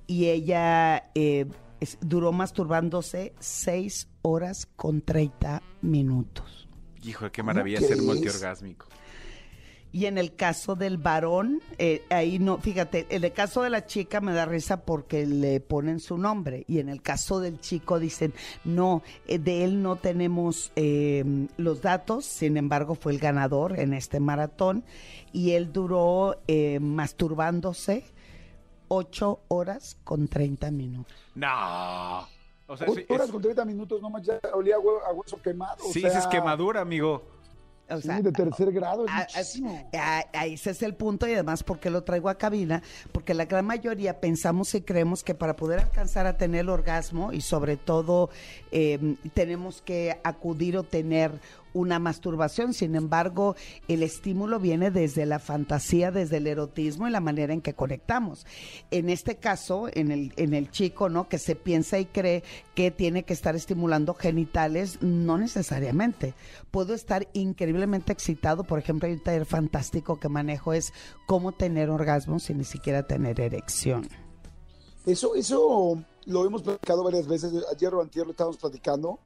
[0.09, 1.46] y ella eh,
[1.79, 6.66] es- duró masturbándose seis horas con 30 minutos.
[7.05, 8.88] Hijo, qué maravilla ¿Cómo ser multiorgásmico.
[9.95, 13.87] Y en el caso del varón, eh, ahí no, fíjate, en el caso de la
[13.87, 16.65] chica me da risa porque le ponen su nombre.
[16.67, 21.81] Y en el caso del chico dicen, no, eh, de él no tenemos eh, los
[21.81, 24.83] datos, sin embargo fue el ganador en este maratón.
[25.33, 28.05] Y él duró eh, masturbándose
[28.89, 31.15] ocho horas con 30 minutos.
[31.37, 32.27] No.
[32.67, 35.13] O sea, sí, horas es- con 30 minutos, no manches, ya olía a hue- a
[35.13, 35.85] hueso quemado.
[35.85, 37.23] o sí, sea, esa es quemadura, amigo.
[37.90, 39.05] O Sí, de tercer grado,
[39.37, 39.61] es
[40.33, 44.20] ese es el punto y además porque lo traigo a cabina, porque la gran mayoría
[44.20, 48.31] pensamos y creemos que para poder alcanzar a tener el orgasmo y sobre todo
[48.73, 51.33] eh, tenemos que acudir o tener
[51.75, 53.57] una masturbación, sin embargo
[53.89, 58.47] el estímulo viene desde la fantasía, desde el erotismo y la manera en que conectamos.
[58.91, 61.29] En este caso, en el, en el chico, ¿no?
[61.29, 62.43] Que se piensa y cree
[62.75, 66.35] que tiene que estar estimulando genitales, no necesariamente.
[66.71, 70.93] Puedo estar increíblemente excitado, por ejemplo, hay un taller fantástico que manejo es
[71.27, 74.09] cómo tener orgasmo sin ni siquiera tener erección.
[75.07, 79.19] Eso, eso lo hemos platicado varias veces, ayer o antier lo estábamos platicando,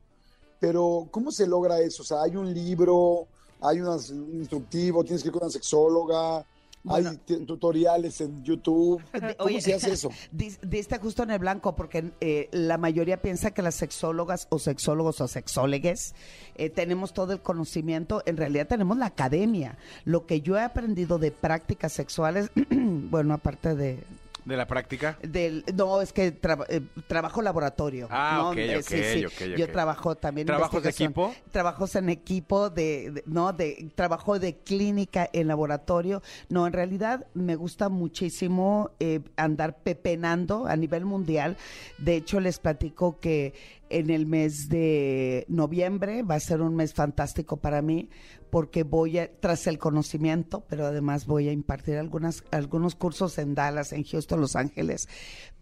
[0.61, 2.03] pero ¿cómo se logra eso?
[2.03, 3.27] O sea, hay un libro,
[3.61, 3.89] hay un
[4.35, 6.45] instructivo, tienes que ir con una sexóloga,
[6.85, 7.11] Bueno.
[7.11, 9.03] hay tutoriales en YouTube.
[9.13, 10.11] ¿Cómo oye, se hace eso?
[10.33, 14.59] dis- Diste justo en el blanco porque eh, la mayoría piensa que las sexólogas o
[14.59, 16.15] sexólogos o sexólogues
[16.55, 18.23] eh, tenemos todo el conocimiento.
[18.27, 19.77] En realidad tenemos la academia.
[20.05, 24.03] Lo que yo he aprendido de prácticas sexuales, bueno, aparte de,
[24.49, 25.19] ¿De la práctica?
[25.23, 26.27] del no es que
[26.69, 28.51] eh, trabajo laboratorio Ah, ¿no?
[28.51, 28.93] ok, ok,
[29.27, 31.35] ok, yo trabajo también ¿Trabajos de equipo?
[31.53, 37.27] trabajos en equipo de, de- no de trabajo de clínica en laboratorio no en realidad
[37.35, 41.57] me gusta muchísimo eh, andar pepenando a nivel mundial
[41.99, 43.53] de hecho les platico que
[43.91, 48.09] en el mes de noviembre va a ser un mes fantástico para mí
[48.51, 53.55] porque voy a, tras el conocimiento, pero además voy a impartir algunas, algunos cursos en
[53.55, 55.09] Dallas, en Houston, Los Ángeles.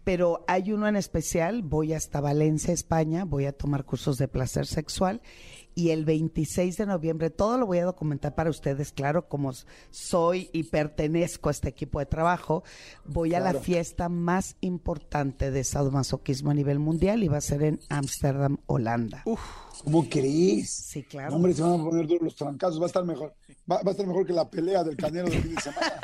[0.03, 4.65] Pero hay uno en especial, voy hasta Valencia, España, voy a tomar cursos de placer
[4.65, 5.21] sexual
[5.77, 9.51] y el 26 de noviembre, todo lo voy a documentar para ustedes, claro, como
[9.91, 12.63] soy y pertenezco a este equipo de trabajo,
[13.05, 17.61] voy a la fiesta más importante de sadomasoquismo a nivel mundial y va a ser
[17.61, 19.23] en Ámsterdam, Holanda.
[19.83, 20.71] ¿Cómo crees?
[20.71, 21.29] Sí, claro.
[21.29, 23.35] No, hombre, se van a poner duros los trancazos, va a estar mejor.
[23.71, 26.01] Va, va a estar mejor que la pelea del canero del fin de semana.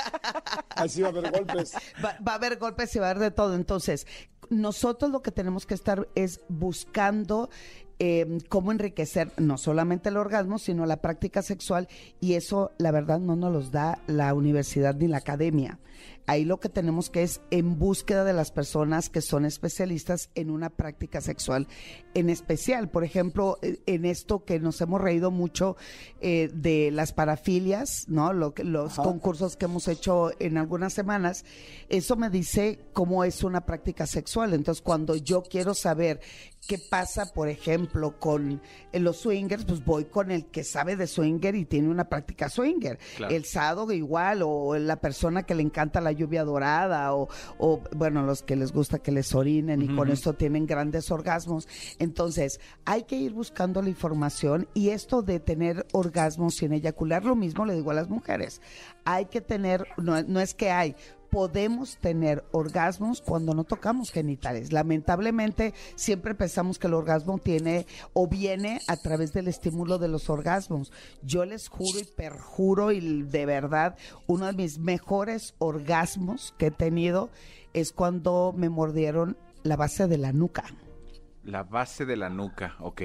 [0.70, 1.74] Así va a haber golpes.
[2.04, 3.56] Va, va a haber golpes y va a haber de todo.
[3.56, 4.06] Entonces,
[4.50, 7.50] nosotros lo que tenemos que estar es buscando
[8.00, 11.88] eh, cómo enriquecer no solamente el orgasmo, sino la práctica sexual
[12.20, 15.80] y eso, la verdad, no nos los da la universidad ni la academia.
[16.26, 20.50] Ahí lo que tenemos que es en búsqueda de las personas que son especialistas en
[20.50, 21.68] una práctica sexual
[22.14, 22.90] en especial.
[22.90, 25.76] Por ejemplo, eh, en esto que nos hemos reído mucho
[26.22, 28.32] eh, de las parafilias, ¿no?
[28.32, 29.04] Lo los Ajá.
[29.04, 31.44] concursos que hemos hecho en algunas semanas,
[31.90, 34.54] eso me dice cómo es una práctica sexual.
[34.54, 36.22] Entonces, cuando yo quiero saber
[36.68, 41.08] qué pasa, por ejemplo, con eh, los swingers, pues voy con el que sabe de
[41.08, 42.98] swinger y tiene una práctica swinger.
[43.18, 43.36] Claro.
[43.36, 48.24] El sado igual, o la persona que le encanta la lluvia dorada, o, o, bueno,
[48.24, 51.68] los que les gusta que les orinen y con esto tienen grandes orgasmos.
[52.00, 57.36] Entonces, hay que ir buscando la información y esto de tener orgasmos sin eyacular, lo
[57.36, 58.62] mismo le digo a las mujeres.
[59.06, 60.96] Hay que tener, no, no es que hay,
[61.34, 64.72] podemos tener orgasmos cuando no tocamos genitales.
[64.72, 70.30] Lamentablemente, siempre pensamos que el orgasmo tiene o viene a través del estímulo de los
[70.30, 70.92] orgasmos.
[71.24, 76.72] Yo les juro y perjuro y de verdad, uno de mis mejores orgasmos que he
[76.72, 77.32] tenido
[77.74, 80.66] es cuando me mordieron la base de la nuca.
[81.44, 83.02] La base de la nuca, ok.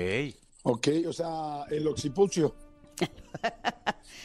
[0.64, 2.55] Ok, o sea, el oxipulcio.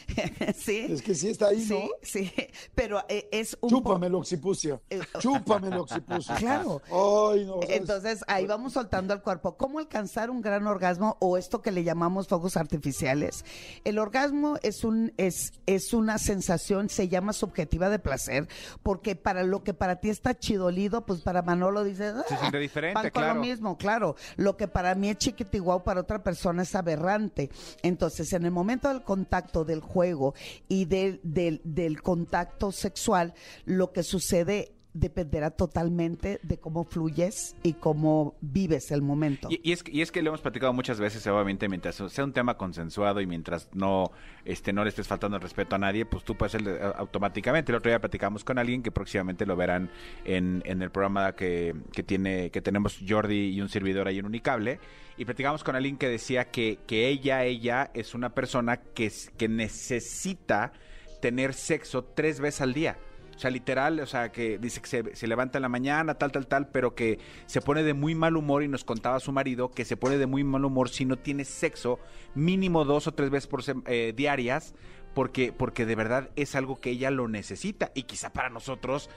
[0.55, 0.87] sí.
[0.89, 1.89] Es que sí está ahí, Sí, ¿no?
[2.01, 2.31] sí,
[2.75, 4.81] pero eh, es un Chúpame el occipucio.
[5.19, 6.33] Chúpame el occipucio.
[6.43, 6.81] Claro.
[6.87, 7.61] Ay, no.
[7.61, 7.69] ¿sabes?
[7.69, 9.55] Entonces ahí vamos soltando el cuerpo.
[9.55, 13.45] ¿Cómo alcanzar un gran orgasmo o esto que le llamamos fuegos artificiales?
[13.83, 18.47] El orgasmo es un es es una sensación, se llama subjetiva de placer,
[18.81, 22.95] porque para lo que para ti está chidolido, pues para Manolo dice Se siente diferente,
[22.95, 23.35] van con claro.
[23.35, 24.15] lo mismo, claro.
[24.35, 27.49] Lo que para mí es chiquitiguao, para otra persona es aberrante.
[27.83, 30.33] Entonces, en el momento del contacto, del juego
[30.67, 33.33] y del, del contacto sexual,
[33.65, 39.49] lo que sucede dependerá totalmente de cómo fluyes y cómo vives el momento.
[39.49, 43.25] Y, es, que- lo hemos platicado muchas veces, obviamente, mientras sea un tema consensuado y
[43.25, 44.11] mientras no,
[44.45, 47.71] este, no le estés faltando el respeto a nadie, pues tú puedes hacerlo eh, automáticamente.
[47.71, 49.89] El otro día platicamos con alguien que próximamente lo verán
[50.25, 54.25] en, en el programa que, que tiene, que tenemos Jordi y un servidor ahí en
[54.25, 54.79] Unicable.
[55.17, 59.47] Y platicamos con alguien que decía que, que ella, ella es una persona que, que
[59.47, 60.73] necesita
[61.21, 62.97] tener sexo tres veces al día.
[63.35, 66.31] O sea, literal, o sea, que dice que se, se levanta en la mañana, tal,
[66.31, 69.71] tal, tal, pero que se pone de muy mal humor y nos contaba su marido
[69.71, 71.99] que se pone de muy mal humor si no tiene sexo
[72.35, 74.73] mínimo dos o tres veces por eh, diarias,
[75.13, 77.91] porque, porque de verdad es algo que ella lo necesita.
[77.95, 79.09] Y quizá para nosotros,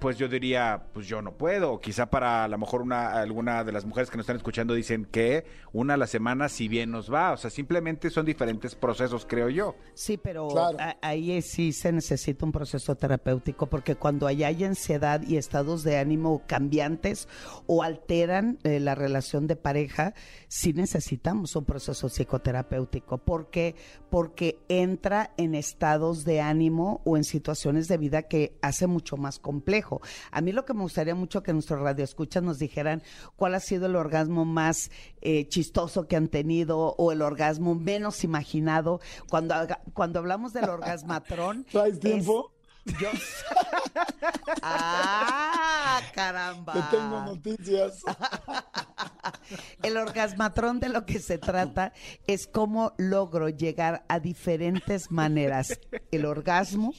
[0.00, 1.78] pues yo diría, pues yo no puedo.
[1.80, 5.04] Quizá para a lo mejor una, alguna de las mujeres que nos están escuchando dicen
[5.04, 7.32] que una a la semana si bien nos va.
[7.32, 9.76] O sea, simplemente son diferentes procesos, creo yo.
[9.94, 10.78] Sí, pero Claro.
[10.80, 15.84] a- ahí sí se necesita un proceso terapéutico porque cuando allá hay ansiedad y estados
[15.84, 17.28] de ánimo cambiantes
[17.66, 20.14] o alteran eh, la relación de pareja,
[20.48, 23.74] sí necesitamos un proceso psicoterapéutico porque
[24.08, 29.38] porque entra en estados de ánimo o en situaciones de vida que hace mucho más
[29.38, 29.89] complejo.
[30.30, 33.02] A mí lo que me gustaría mucho que nuestros radioescuchas nos dijeran
[33.36, 38.22] cuál ha sido el orgasmo más eh, chistoso que han tenido o el orgasmo menos
[38.24, 39.00] imaginado.
[39.28, 39.54] Cuando,
[39.94, 41.64] cuando hablamos del orgasmatrón.
[41.72, 42.52] ¿Traes es- tiempo?
[43.00, 43.08] yo.
[44.62, 46.72] ¡Ah, caramba!
[46.72, 48.00] Te tengo noticias.
[49.82, 51.92] El orgasmatrón de lo que se trata
[52.26, 55.78] es cómo logro llegar a diferentes maneras
[56.10, 56.94] el orgasmo,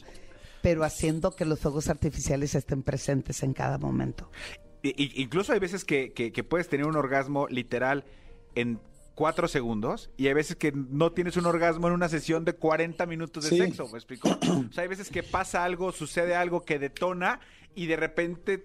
[0.62, 4.30] pero haciendo que los fuegos artificiales estén presentes en cada momento.
[4.84, 8.04] I- incluso hay veces que, que- que puedes tener un orgasmo literal
[8.56, 8.80] en
[9.16, 13.06] cuatro segundos y hay veces que no tienes un orgasmo en una sesión de 40
[13.06, 13.58] minutos de Sí.
[13.58, 14.30] sexo, ¿me explico?
[14.70, 17.40] O sea, hay veces que pasa algo, sucede algo que detona
[17.76, 18.64] y de repente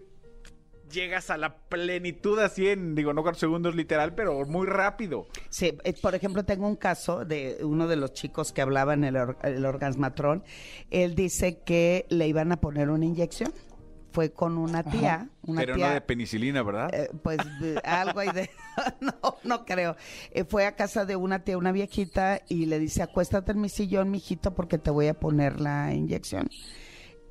[0.90, 5.26] llegas a la plenitud así en, digo, no cuatro segundos literal, pero muy rápido.
[5.50, 9.04] Sí, eh, por ejemplo, tengo un caso de uno de los chicos que hablaba en
[9.04, 10.44] el, or- el orgasmatrón.
[10.90, 13.52] Él dice que le iban a poner una inyección.
[14.12, 16.88] Fue con una tía, una pero tía no de penicilina, ¿verdad?
[16.94, 18.48] Eh, pues de- algo ahí de...
[19.00, 19.12] no,
[19.44, 19.94] no creo.
[20.30, 23.68] Eh, fue a casa de una tía, una viejita, y le dice, acuéstate en mi
[23.68, 26.48] sillón, mijito, porque te voy a poner la inyección.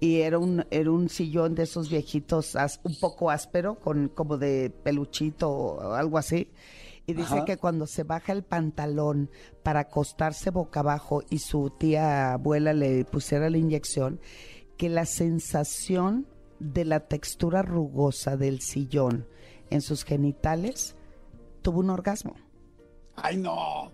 [0.06, 4.38] Y era un, era un sillón de esos viejitos as- un poco áspero, con como
[4.38, 6.52] de peluchito o algo así.
[7.08, 7.46] Y dice Ajá.
[7.46, 9.30] que cuando se baja el pantalón
[9.64, 14.20] para acostarse boca abajo y su tía abuela le pusiera la inyección,
[14.78, 16.28] que la sensación
[16.60, 19.28] de la textura rugosa del sillón
[19.70, 20.96] en sus genitales
[21.62, 22.36] tuvo un orgasmo.
[23.16, 23.92] Ay, no.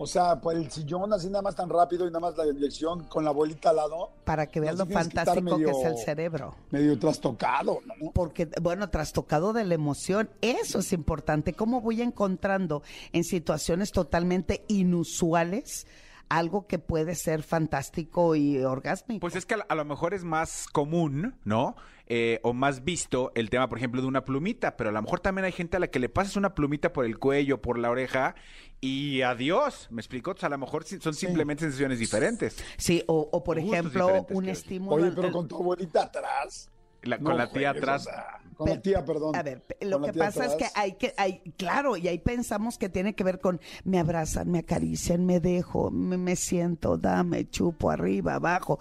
[0.00, 3.02] O sea, pues el sillón así nada más tan rápido y nada más la inyección
[3.08, 6.54] con la bolita al lado, Para que veas lo que fantástico que es el cerebro.
[6.70, 8.12] medio trastocado, ¿no?
[8.12, 11.52] Porque, bueno, trastocado de la emoción, eso es importante.
[11.52, 15.84] ¿Cómo voy encontrando en situaciones totalmente inusuales
[16.28, 19.20] algo que puede ser fantástico y orgásmico?
[19.20, 21.76] Pues es que a, lo mejor es más común, ¿no?
[22.06, 25.20] Eh, o más visto el tema, por ejemplo, de una plumita, pero a lo mejor
[25.20, 27.90] también hay gente a la que le pasas una plumita por el cuello, por la
[27.90, 28.34] oreja
[28.80, 30.30] y adiós, ¿me explico?
[30.30, 32.56] O sea, a lo mejor son simplemente sensaciones diferentes.
[32.78, 35.04] Sí, o, o por Gustos ejemplo, un estímulo.
[35.04, 36.70] Oye, pero con tu abuelita atrás.
[37.08, 38.02] La- No con la tía juegues, atrás.
[38.02, 39.34] o sea, con la tía, perdón.
[39.36, 42.88] A ver, lo que pasa es que hay que, hay, claro, y ahí pensamos que
[42.88, 47.90] tiene que ver con me abrazan, me acarician, me dejo, me, me siento, dame, chupo
[47.90, 48.78] arriba, abajo.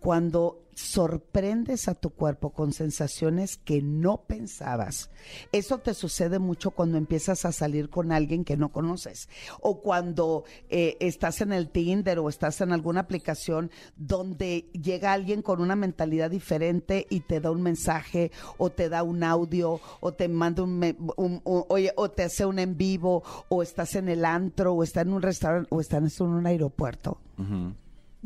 [0.00, 5.10] Cuando sorprendes a tu cuerpo con sensaciones que no pensabas,
[5.50, 9.30] eso te sucede mucho cuando empiezas a salir con alguien que no conoces
[9.62, 15.40] o cuando eh, estás en el Tinder o estás en alguna aplicación donde llega alguien
[15.40, 20.12] con una mentalidad diferente y te da un mensaje o te da un audio o
[20.12, 24.74] te manda un, oye, o te hace un en vivo o estás en el antro
[24.74, 27.18] o estás en un restaurante o estás en un aeropuerto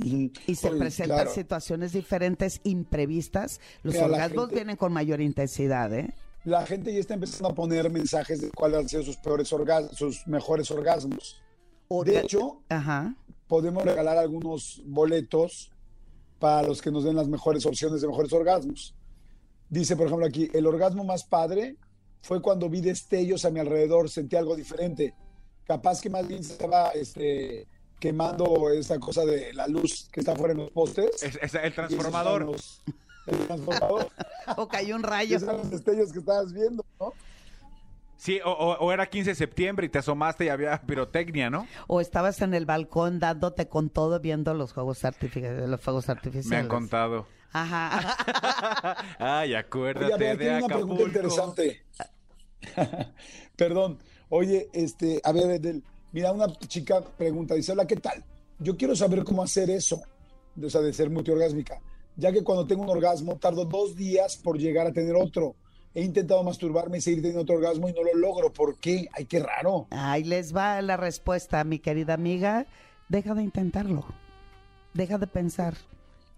[0.02, 1.30] Y, y se oye, presentan claro.
[1.34, 6.12] situaciones diferentes imprevistas, los Mira, orgasmos gente- vienen con mayor intensidad, ¿eh?
[6.44, 9.96] La gente ya está empezando a poner mensajes de cuáles han sido sus peores orgasmos,
[9.96, 11.40] sus mejores orgasmos.
[11.88, 13.14] O De hecho, Ajá.
[13.46, 15.70] podemos regalar algunos boletos
[16.38, 18.94] para los que nos den las mejores opciones de mejores orgasmos.
[19.68, 21.76] Dice, por ejemplo, aquí, el orgasmo más padre
[22.22, 25.12] fue cuando vi destellos a mi alrededor, sentí algo diferente.
[25.64, 27.66] Capaz que más bien estaba este,
[28.00, 31.22] quemando esa cosa de la luz que está fuera en los postes.
[31.22, 32.46] Es, es el transformador.
[32.46, 32.82] Los,
[33.26, 34.08] el transformador.
[34.56, 35.36] o cayó un rayo.
[35.36, 37.12] Esos eran los destellos que estabas viendo, ¿no?
[38.16, 41.66] Sí, o, o, o, era 15 de septiembre y te asomaste y había pirotecnia, ¿no?
[41.86, 46.50] O estabas en el balcón dándote con todo viendo los juegos artificiales, los fuegos artificiales.
[46.50, 47.26] Me han contado.
[47.52, 48.16] Ajá.
[49.18, 50.96] Ay, acuérdate Oye, a ver, de una Acapulco.
[50.96, 51.82] pregunta interesante.
[53.56, 53.98] Perdón.
[54.28, 55.82] Oye, este, a ver, Edel,
[56.12, 58.24] mira, una chica pregunta, dice, hola, ¿qué tal?
[58.58, 60.02] Yo quiero saber cómo hacer eso,
[60.62, 61.80] o sea, de ser multiorgásmica,
[62.16, 65.54] ya que cuando tengo un orgasmo tardo dos días por llegar a tener otro.
[65.92, 68.52] He intentado masturbarme y seguir teniendo otro orgasmo y no lo logro.
[68.52, 69.08] ¿Por qué?
[69.12, 69.88] Ay, qué raro.
[69.90, 72.66] Ahí les va la respuesta, mi querida amiga.
[73.08, 74.04] Deja de intentarlo.
[74.94, 75.74] Deja de pensar.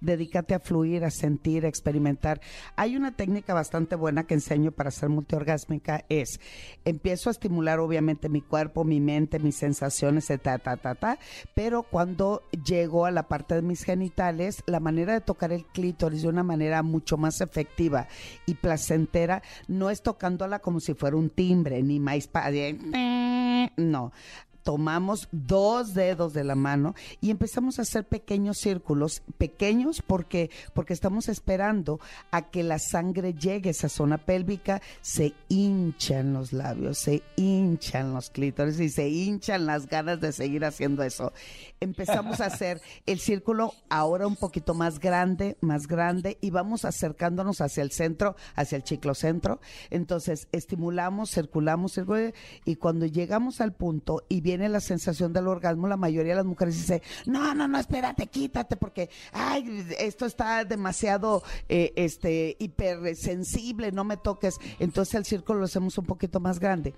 [0.02, 2.40] Dedícate a fluir, a sentir, a experimentar.
[2.76, 6.04] Hay una técnica bastante buena que enseño para ser multiorgásmica.
[6.08, 6.40] Es,
[6.84, 11.18] empiezo a estimular obviamente mi cuerpo, mi mente, mis sensaciones, ta.
[11.54, 16.22] Pero cuando llego a la parte de mis genitales, la manera de tocar el clítoris
[16.22, 18.08] de una manera mucho más efectiva
[18.44, 22.50] y placentera no es tocándola como si fuera un timbre, ni pa-
[23.76, 24.12] No,
[24.62, 30.92] tomamos dos dedos de la mano y empezamos a hacer pequeños círculos, pequeños porque porque
[30.92, 36.98] estamos esperando a que la sangre llegue a esa zona pélvica, se hinchan los labios,
[36.98, 41.32] se hinchan los clítores y se hinchan las ganas de seguir haciendo eso.
[41.80, 47.60] Empezamos a hacer el círculo ahora un poquito más grande, más grande y vamos acercándonos
[47.60, 49.60] hacia el centro, hacia el ciclocentro.
[49.90, 51.92] Entonces, estimulamos, circulamos,
[52.64, 56.44] y cuando llegamos al punto y viene la sensación del orgasmo, la mayoría de las
[56.44, 63.92] mujeres dice, no, no, no, espérate, quítate, porque, ay, esto está demasiado, eh, este, hipersensible,
[63.92, 64.56] no me toques.
[64.78, 66.94] Entonces el círculo lo hacemos un poquito más grande.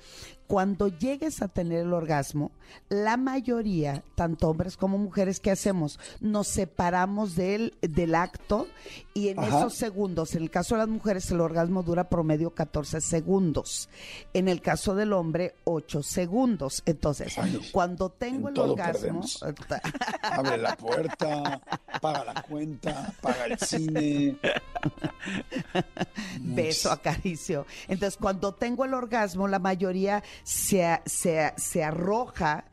[0.47, 2.51] Cuando llegues a tener el orgasmo,
[2.89, 5.99] la mayoría, tanto hombres como mujeres, ¿qué hacemos?
[6.21, 8.67] Nos separamos del, del acto
[9.15, 9.59] y en Ajá.
[9.59, 13.89] esos segundos, en el caso de las mujeres, el orgasmo dura promedio 14 segundos.
[14.33, 16.83] En el caso del hombre, 8 segundos.
[16.87, 19.23] Entonces, Ay, cuando tengo en el orgasmo,
[20.23, 21.61] Abre la puerta,
[22.01, 24.37] paga la cuenta, paga el cine.
[26.41, 27.67] beso, acaricio.
[27.89, 32.65] Entonces, cuando tengo el orgasmo, la mayoría se, se, se arroja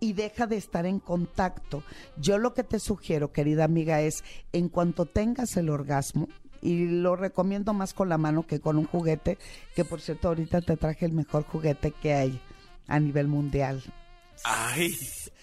[0.00, 1.82] y deja de estar en contacto.
[2.16, 6.28] Yo lo que te sugiero, querida amiga, es en cuanto tengas el orgasmo,
[6.60, 9.38] y lo recomiendo más con la mano que con un juguete,
[9.74, 12.40] que por cierto ahorita te traje el mejor juguete que hay
[12.86, 13.82] a nivel mundial.
[14.44, 14.96] Ay,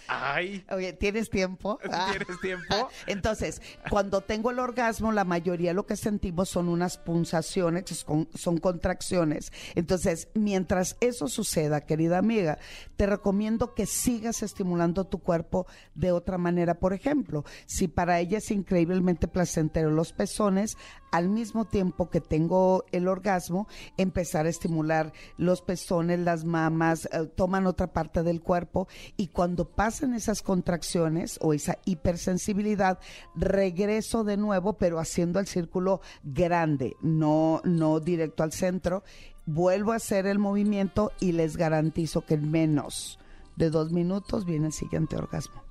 [0.07, 0.65] ay.
[0.71, 1.79] Oye, ¿tienes tiempo?
[2.11, 2.89] ¿Tienes tiempo?
[3.07, 9.51] Entonces, cuando tengo el orgasmo, la mayoría lo que sentimos son unas punzaciones, son, contracciones.
[9.75, 12.57] Entonces, mientras eso suceda, querida amiga,
[12.95, 16.75] te recomiendo que sigas estimulando tu cuerpo de otra manera.
[16.79, 20.77] Por ejemplo, si para ella es increíblemente placentero los pezones,
[21.15, 27.25] al mismo tiempo que tengo el orgasmo, empezar a estimular los pezones, las mamas, eh,
[27.35, 32.99] toman otra parte del cuerpo y cuando pasan esas contracciones o esa hipersensibilidad,
[33.33, 39.03] regreso de nuevo, pero haciendo el círculo grande, no, no directo al centro.
[39.45, 43.19] Vuelvo a hacer el movimiento y les garantizo que en menos
[43.55, 45.63] de dos minutos viene el siguiente orgasmo.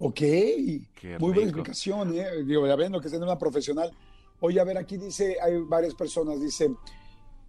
[0.00, 2.42] Ok, Qué muy buena explicación, ¿eh?
[2.44, 3.92] Digo, ya ven lo que es tener una profesional.
[4.40, 6.68] Oye, a ver, aquí dice, hay varias personas, dice,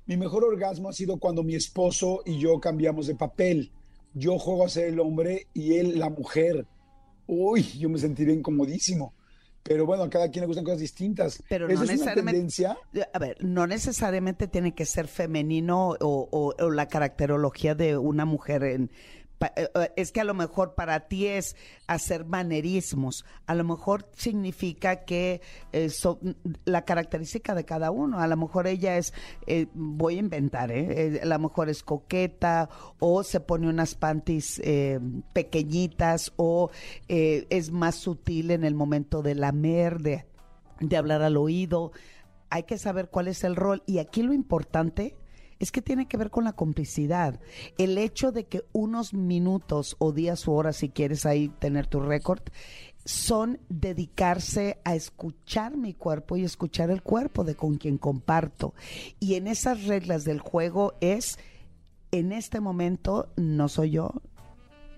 [0.06, 3.72] mi mejor orgasmo ha sido cuando mi esposo y yo cambiamos de papel.
[4.13, 6.65] Yo juego a ser el hombre y él la mujer.
[7.28, 9.13] Uy, yo me sentiré incomodísimo.
[9.62, 11.43] Pero bueno, a cada quien le gustan cosas distintas.
[11.50, 12.78] Pero ¿Esa no es una necesariamente- tendencia?
[13.13, 15.95] A ver, no necesariamente tiene que ser femenino o,
[16.32, 18.89] o- o la caracterología de una mujer en
[19.95, 21.56] es que a lo mejor para ti es
[21.88, 25.89] hacer manerismos, a lo mejor significa que eh,
[26.65, 29.13] la característica de cada uno, a lo mejor ella es,
[29.47, 31.15] eh, voy a inventar, ¿eh?
[31.15, 34.99] Eh, a lo mejor es coqueta o se pone unas panties eh,
[35.34, 36.69] pequeñitas o
[37.08, 40.25] eh, es más sutil en el momento de lamer, de,
[40.80, 41.91] de hablar al oído.
[42.49, 45.15] Hay que saber cuál es el rol y aquí lo importante
[45.60, 47.39] es que tiene que ver con la complicidad.
[47.78, 52.00] El hecho de que unos minutos o días o horas, si quieres ahí tener tu
[52.00, 52.41] récord,
[53.06, 58.74] son dedicarse a escuchar mi cuerpo y escuchar el cuerpo de con quien comparto.
[59.19, 61.39] Y en esas reglas del juego es,
[62.12, 64.21] en este momento no soy yo,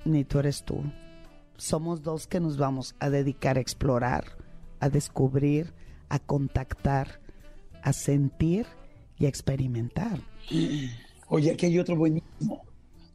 [0.05, 0.83] ni tú eres tú.
[1.57, 4.25] somos dos que nos vamos a dedicar a explorar,
[4.79, 5.75] a descubrir,
[6.09, 7.21] a contactar,
[7.83, 8.65] a sentir
[9.17, 10.30] y a experimentar.
[11.27, 12.63] Oye, aquí hay otro buenísimo.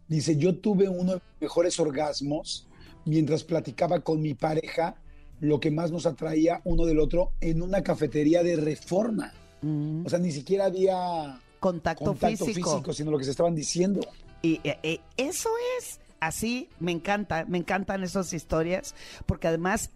[0.08, 2.66] Dice, yo tuve uno de los mejores orgasmos
[3.04, 4.96] mientras platicaba con mi pareja
[5.40, 9.32] lo que más nos atraía uno del otro en una cafetería de reforma.
[9.62, 10.06] Mm.
[10.06, 12.70] O sea, ni siquiera había Contacto, contacto físico.
[12.70, 14.00] físico, sino lo que se estaban diciendo.
[14.42, 18.94] Y eh, eh, eso es así, me encanta, me encantan esas historias,
[19.26, 19.90] porque además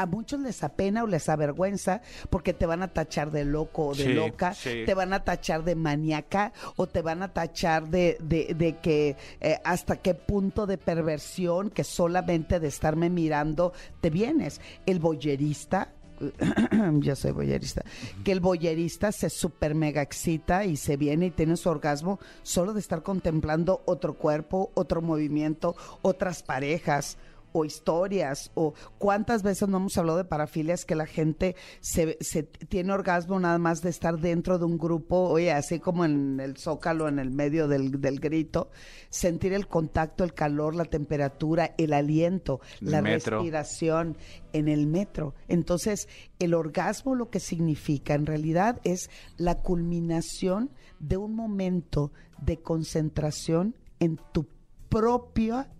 [0.00, 3.94] a muchos les apena o les avergüenza porque te van a tachar de loco o
[3.94, 4.84] de Sí, loca, sí.
[4.86, 9.16] te van a tachar de maníaca o te van a tachar de, de- de que
[9.40, 14.60] eh, hasta qué punto de perversión que solamente de estarme mirando te vienes.
[14.86, 15.92] El boyerista
[16.98, 17.82] yo soy boyerista,
[18.24, 22.72] que el boyerista se super mega excita y se viene y tiene su orgasmo solo
[22.72, 27.18] de estar contemplando otro cuerpo, otro movimiento, otras parejas
[27.52, 32.42] o historias o cuántas veces no hemos hablado de parafilias que la gente se, se
[32.42, 36.56] tiene orgasmo nada más de estar dentro de un grupo, oye, así como en el
[36.56, 38.70] zócalo, en el medio del, del grito,
[39.10, 43.38] sentir el contacto, el calor, la temperatura, el aliento, El la metro.
[43.38, 44.16] respiración
[44.52, 45.34] en el metro.
[45.48, 52.58] Entonces, el orgasmo lo que significa en realidad es la culminación de un momento de
[52.58, 54.46] concentración en tu
[54.88, 55.70] propia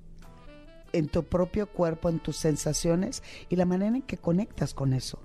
[0.92, 5.20] en tu propio cuerpo, en tus sensaciones y la manera en que conectas con eso.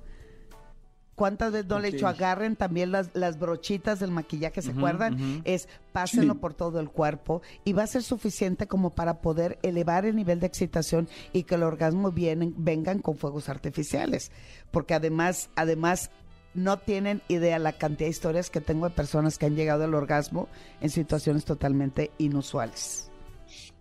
[1.16, 5.43] ¿Cuántas veces no le he dicho agarren también las, las brochitas del maquillaje, ¿se acuerdan?
[5.45, 6.39] Es pásenlo Sí.
[6.39, 10.39] por todo el cuerpo y va a ser suficiente como para poder elevar el nivel
[10.39, 14.32] de excitación y que el orgasmo vienen, vengan con fuegos artificiales.
[14.72, 16.09] Porque además, además,
[16.55, 19.93] no tienen idea la cantidad de historias que tengo de personas que han llegado al
[19.93, 20.47] orgasmo
[20.82, 23.11] en situaciones totalmente inusuales.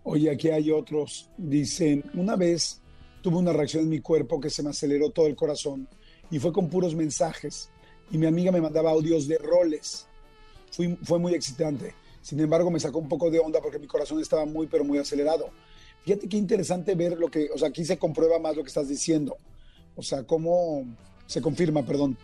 [0.04, 1.30] Oye, aquí hay otros.
[1.36, 2.80] Dicen, una vez
[3.22, 5.88] tuve una reacción en mi cuerpo que se me aceleró todo el corazón
[6.30, 7.70] y fue con puros mensajes.
[8.10, 10.06] Y mi amiga me mandaba audios de roles.
[10.70, 11.94] Fui- fue muy excitante.
[12.20, 14.98] Sin embargo, me sacó un poco de onda porque mi corazón estaba muy, pero muy
[14.98, 15.50] acelerado.
[16.04, 18.88] Fíjate qué interesante ver lo que, o sea, aquí se comprueba más lo que estás
[18.88, 19.36] diciendo.
[19.96, 20.84] O sea, cómo
[21.26, 22.16] se confirma, perdón,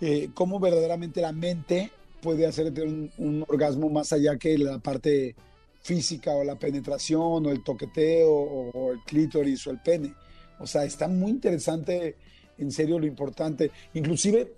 [0.00, 1.90] eh, cómo verdaderamente la mente
[2.22, 2.72] puede hacer
[3.18, 5.34] un orgasmo más allá que la parte
[5.82, 10.14] física o la penetración o el toqueteo o, el clítoris o el pene.
[10.58, 12.16] O sea, está muy interesante,
[12.58, 13.70] en serio, lo importante.
[13.94, 14.52] Inclusive,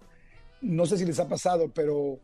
[0.63, 2.19] no sé si les ha pasado, pero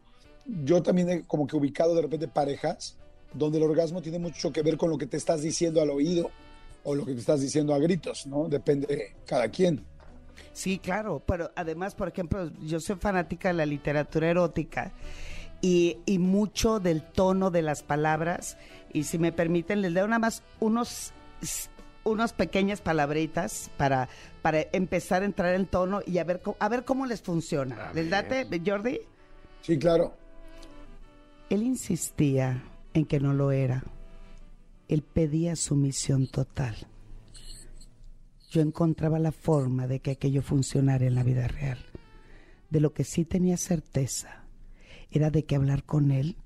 [0.47, 2.97] yo también he como que ubicado de repente parejas
[3.35, 6.31] donde el orgasmo tiene mucho que ver con lo que te estás diciendo al oído
[6.83, 8.49] o lo que te estás diciendo a gritos, ¿no?
[8.49, 9.85] Depende de cada quien.
[10.53, 14.93] Sí, claro, pero además, por ejemplo, yo soy fanática de la literatura erótica
[15.61, 18.57] y, y mucho del tono de las palabras.
[18.93, 21.13] Y si me permiten, les leo nada más unos,
[22.05, 24.09] unas pequeñas palabritas para,
[24.43, 27.89] para empezar a entrar en tono y a ver, cómo- a ver cómo les funciona.
[27.91, 29.01] A ¿Les date, Jordi?
[29.63, 30.15] Sí, claro.
[31.51, 32.63] Él insistía
[32.95, 33.83] en que no lo era.
[34.89, 36.77] Él pedía sumisión total.
[38.51, 41.79] Yo encontraba la forma de que aquello funcionara en la vida real.
[42.71, 44.45] De lo que sí tenía certeza
[45.11, 46.37] era de que hablar con él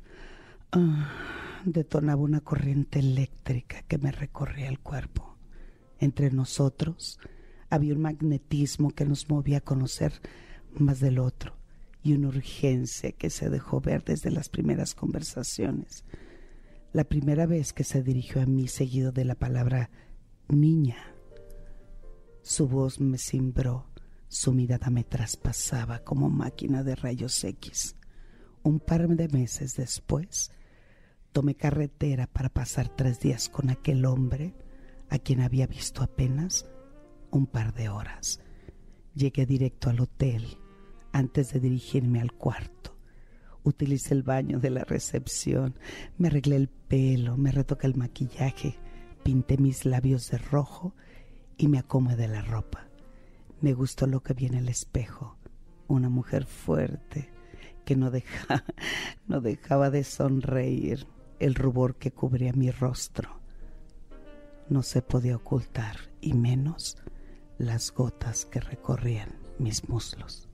[0.72, 1.10] ah,
[1.64, 5.36] detonaba una corriente eléctrica que me recorría el cuerpo.
[5.98, 7.18] Entre nosotros
[7.70, 10.12] había un magnetismo que nos movía a conocer
[10.74, 11.56] más del otro
[12.02, 16.04] y una urgencia que se dejó ver desde las primeras conversaciones.
[16.92, 19.90] La primera vez que se dirigió a mí seguido de la palabra
[20.48, 20.96] niña.
[22.42, 23.86] Su voz me cimbró,
[24.28, 27.96] su mirada me traspasaba como máquina de rayos X.
[28.64, 30.52] Un par de meses después,
[31.32, 34.54] tomé carretera para pasar tres días con aquel hombre
[35.10, 36.66] a quien había visto apenas
[37.32, 38.40] un par de horas.
[39.16, 40.46] Llegué directo al hotel
[41.10, 42.96] antes de dirigirme al cuarto.
[43.64, 45.74] Utilicé el baño de la recepción,
[46.16, 48.78] me arreglé el pelo, me retoqué el maquillaje,
[49.24, 50.94] pinté mis labios de rojo
[51.56, 52.86] y me acomodé la ropa.
[53.60, 55.36] Me gustó lo que vi en el espejo,
[55.88, 57.41] una mujer fuerte
[57.84, 58.64] que no, deja,
[59.26, 61.06] no dejaba de sonreír,
[61.38, 63.40] el rubor que cubría mi rostro.
[64.68, 66.96] No se podía ocultar, y menos
[67.58, 70.48] las gotas que recorrían mis muslos.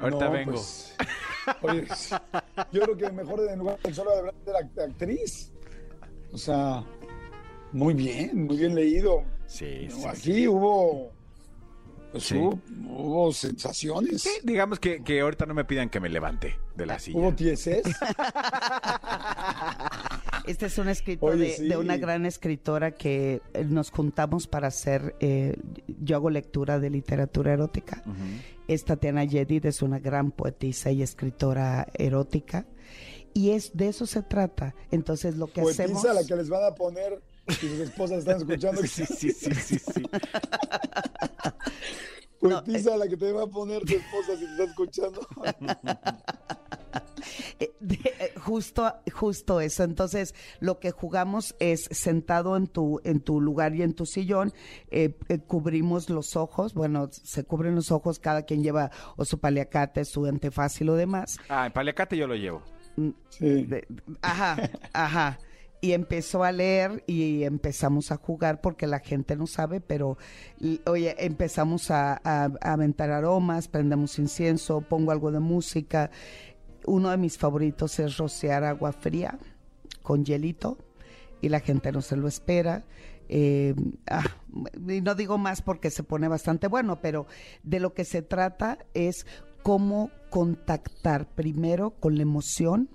[0.00, 0.52] Ahorita No, vengo.
[0.52, 0.94] pues,
[1.62, 1.86] oye,
[2.72, 5.52] yo creo que mejor en lugar del solo de la de actriz.
[6.32, 6.84] O sea,
[7.72, 9.22] muy bien, muy bien leído.
[9.46, 10.08] Sí, No, sí, sí.
[10.08, 11.12] Aquí hubo,
[12.20, 12.36] Sí.
[12.36, 14.22] hubo, hubo sensaciones.
[14.22, 17.18] Sí, digamos que, que ahorita no me pidan que me levante de la silla.
[17.18, 17.82] Hubo tieses.
[20.46, 21.68] Este es un escrito Oye, de, sí.
[21.68, 25.56] de una gran escritora que eh, nos juntamos para hacer, eh,
[26.00, 28.02] yo hago lectura de literatura erótica.
[28.68, 32.64] Es Tatiana Yedid, es una gran poetisa y escritora erótica.
[33.34, 34.74] Y es de eso se trata.
[34.92, 36.02] Entonces lo que hacemos...
[36.02, 38.82] Poetisa la que les van a poner si sus esposas están escuchando.
[38.82, 40.02] Sí, sí, sí, sí, sí.
[42.40, 45.20] Poetisa la que te va a poner tu esposa si te está escuchando.
[47.58, 49.82] Eh, eh, justo, justo eso.
[49.82, 54.52] Entonces, lo que jugamos es sentado en tu, en tu lugar y en tu sillón,
[54.90, 59.38] eh, eh, cubrimos los ojos, bueno, se cubren los ojos, cada quien lleva o su
[59.40, 61.38] paliacate, su antefaz y lo demás.
[61.48, 62.62] Ah, en paliacate yo lo llevo.
[63.30, 63.64] Sí.
[63.64, 63.86] De-
[64.22, 65.38] ajá, ajá.
[65.80, 70.16] Y empezó a leer y empezamos a jugar porque la gente no sabe, pero
[70.86, 76.10] oye, empezamos a, a- a aventar aromas, prendemos incienso, pongo algo de música.
[76.86, 79.38] Uno de mis favoritos es rociar agua fría
[80.02, 80.78] con hielito
[81.42, 82.84] y la gente no se lo espera.
[83.28, 83.74] Eh,
[84.08, 84.24] ah,
[84.88, 87.26] y no digo más porque se pone bastante bueno, pero
[87.64, 89.26] de lo que se trata es
[89.62, 92.88] cómo contactar primero con la emoción,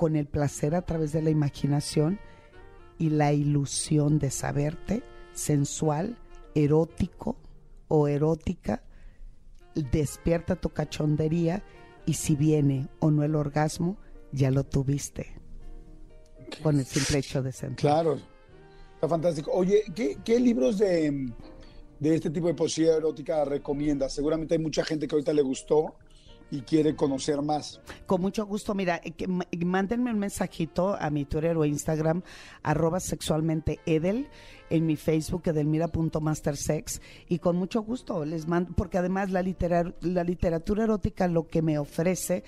[0.00, 2.18] con el placer a través de la imaginación
[2.96, 5.02] y la ilusión de saberte
[5.34, 6.16] sensual,
[6.54, 7.36] erótico
[7.86, 8.82] o erótica,
[9.74, 11.62] despierta tu cachondería
[12.06, 13.98] y si viene o no el orgasmo,
[14.32, 15.38] ya lo tuviste
[16.62, 17.80] con el simple hecho de sentir.
[17.80, 18.18] Claro,
[18.94, 19.50] está fantástico.
[19.52, 21.30] Oye, ¿qué, libros de,
[21.98, 24.14] de este tipo de poesía erótica recomiendas?
[24.14, 25.96] Seguramente hay mucha gente que ahorita le gustó
[26.50, 27.80] y quiere conocer más.
[28.06, 32.22] Con mucho gusto, mira, eh, que ma- mándenme un mensajito a mi Twitter o Instagram,
[32.62, 34.28] arroba sexualmente edel,
[34.68, 40.24] en mi Facebook, edelmira.mastersex, y con mucho gusto les mando, porque además la, literar- la
[40.24, 42.44] literatura erótica lo que me ofrece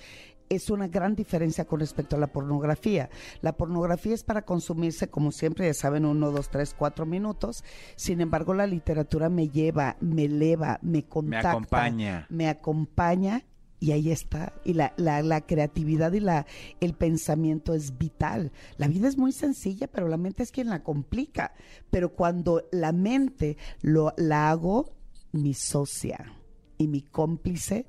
[0.49, 3.09] es una gran diferencia con respecto a la pornografía.
[3.41, 7.63] La pornografía es para consumirse, como siempre, ya saben, uno, dos, tres, cuatro minutos.
[7.95, 12.27] Sin embargo, la literatura me lleva, me eleva, me contacta, acompaña.
[12.29, 13.45] me acompaña
[13.83, 14.53] y ahí está.
[14.63, 16.45] Y la, la, creatividad y la,
[16.79, 18.53] el pensamiento es vital.
[18.77, 21.53] La vida es muy sencilla, pero la mente es quien la complica.
[21.89, 24.93] Pero cuando la mente lo, la hago
[25.33, 26.33] mi socia
[26.77, 27.85] y mi cómplice,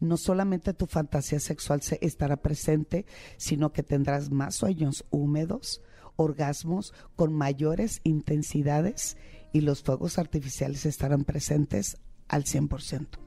[0.00, 5.80] no solamente tu fantasía sexual se estará presente, sino que tendrás más sueños húmedos,
[6.16, 9.16] orgasmos con mayores intensidades
[9.52, 13.25] y los fuegos artificiales estarán presentes al 100%.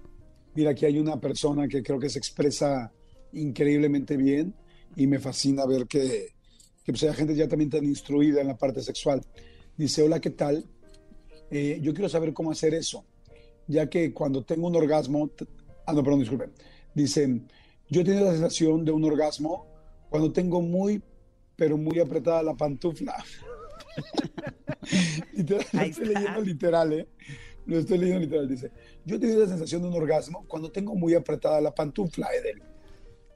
[0.60, 2.92] Mira, aquí hay una persona que creo que se expresa
[3.32, 4.54] increíblemente bien
[4.94, 6.34] y me fascina ver que,
[6.84, 9.22] que pues, hay gente ya también tan instruida en la parte sexual.
[9.78, 10.66] Dice, hola, ¿qué tal?
[11.50, 13.06] Eh, yo quiero saber cómo hacer eso,
[13.68, 15.32] ya que cuando tengo un orgasmo,
[15.86, 16.52] ah, no, perdón, disculpen.
[16.94, 17.40] Dice,
[17.88, 19.66] yo he tenido la sensación de un orgasmo
[20.10, 21.02] cuando tengo muy,
[21.56, 23.16] pero muy apretada la pantufla.
[25.32, 27.08] literal, literal, ¿eh?
[27.70, 28.48] Lo estoy leyendo literal.
[28.48, 28.72] Dice,
[29.06, 32.62] yo he tenido la sensación de un orgasmo cuando tengo muy apretada la pantufla, Edel.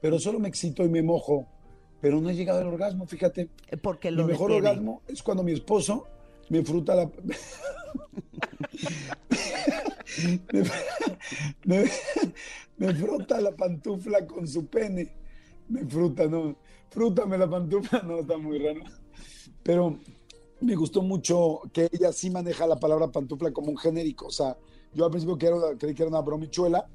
[0.00, 1.46] Pero solo me excito y me mojo.
[2.00, 3.48] Pero no he llegado al orgasmo, fíjate.
[3.70, 4.68] Eh, Porque Mi mejor detiene.
[4.68, 6.06] orgasmo es cuando mi esposo
[6.50, 7.08] me fruta la...
[11.64, 11.90] me, me-
[12.76, 15.12] me frota la pantufla con su pene.
[15.68, 16.56] Me fruta, no.
[16.90, 18.80] Frútame la pantufla, no, está muy raro.
[19.62, 19.98] Pero
[20.64, 24.26] me gustó mucho que ella sí maneja la palabra pantufla como un genérico.
[24.26, 24.56] O sea,
[24.92, 26.86] yo al principio que era- creí que era una bromichuela,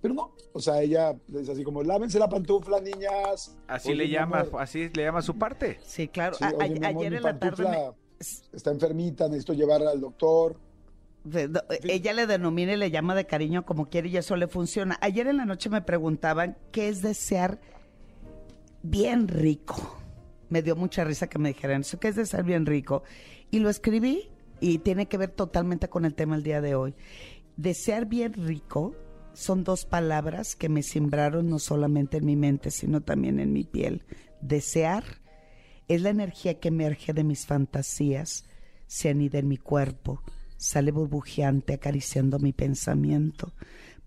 [0.00, 0.32] pero no.
[0.52, 3.56] O sea, ella es así como, lávense la pantufla, niñas.
[3.66, 5.78] Así Oye, le llama, amor, así le llama su parte.
[5.84, 6.36] Sí, claro.
[6.36, 7.94] Sí, A- oye, a- mi amor, ayer mi en la tarde me- pantufla
[8.52, 10.56] está enfermita, necesito llevarla al doctor.
[11.84, 14.96] ella le denomina y le llama de cariño como quiere y eso le funciona.
[15.02, 17.60] Ayer en la noche me preguntaban qué es desear
[18.82, 19.97] bien rico.
[20.48, 23.02] Me dio mucha risa que me dijeran eso, qué es desear bien rico.
[23.50, 24.30] Y lo escribí
[24.60, 26.94] y tiene que ver totalmente con el tema el día de hoy.
[27.56, 28.94] Desear bien rico
[29.32, 33.64] son dos palabras que me simbraron no solamente en mi mente, sino también en mi
[33.64, 34.02] piel.
[34.40, 35.04] Desear
[35.86, 38.44] es la energía que emerge de mis fantasías,
[38.86, 40.22] se anida en mi cuerpo,
[40.56, 43.52] sale burbujeante acariciando mi pensamiento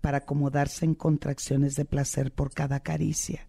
[0.00, 3.46] para acomodarse en contracciones de placer por cada caricia,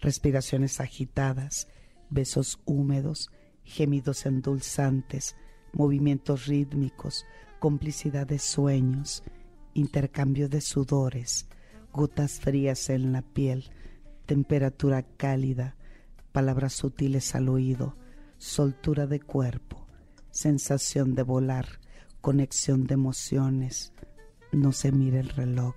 [0.00, 1.68] respiraciones agitadas,
[2.12, 3.30] besos húmedos,
[3.64, 5.36] gemidos endulzantes,
[5.72, 7.24] movimientos rítmicos,
[7.58, 9.22] complicidad de sueños,
[9.74, 11.48] intercambio de sudores,
[11.92, 13.70] gotas frías en la piel,
[14.26, 15.76] temperatura cálida,
[16.32, 17.96] palabras sutiles al oído,
[18.38, 19.86] soltura de cuerpo,
[20.30, 21.80] sensación de volar,
[22.20, 23.92] conexión de emociones.
[24.52, 25.74] No se mira el reloj,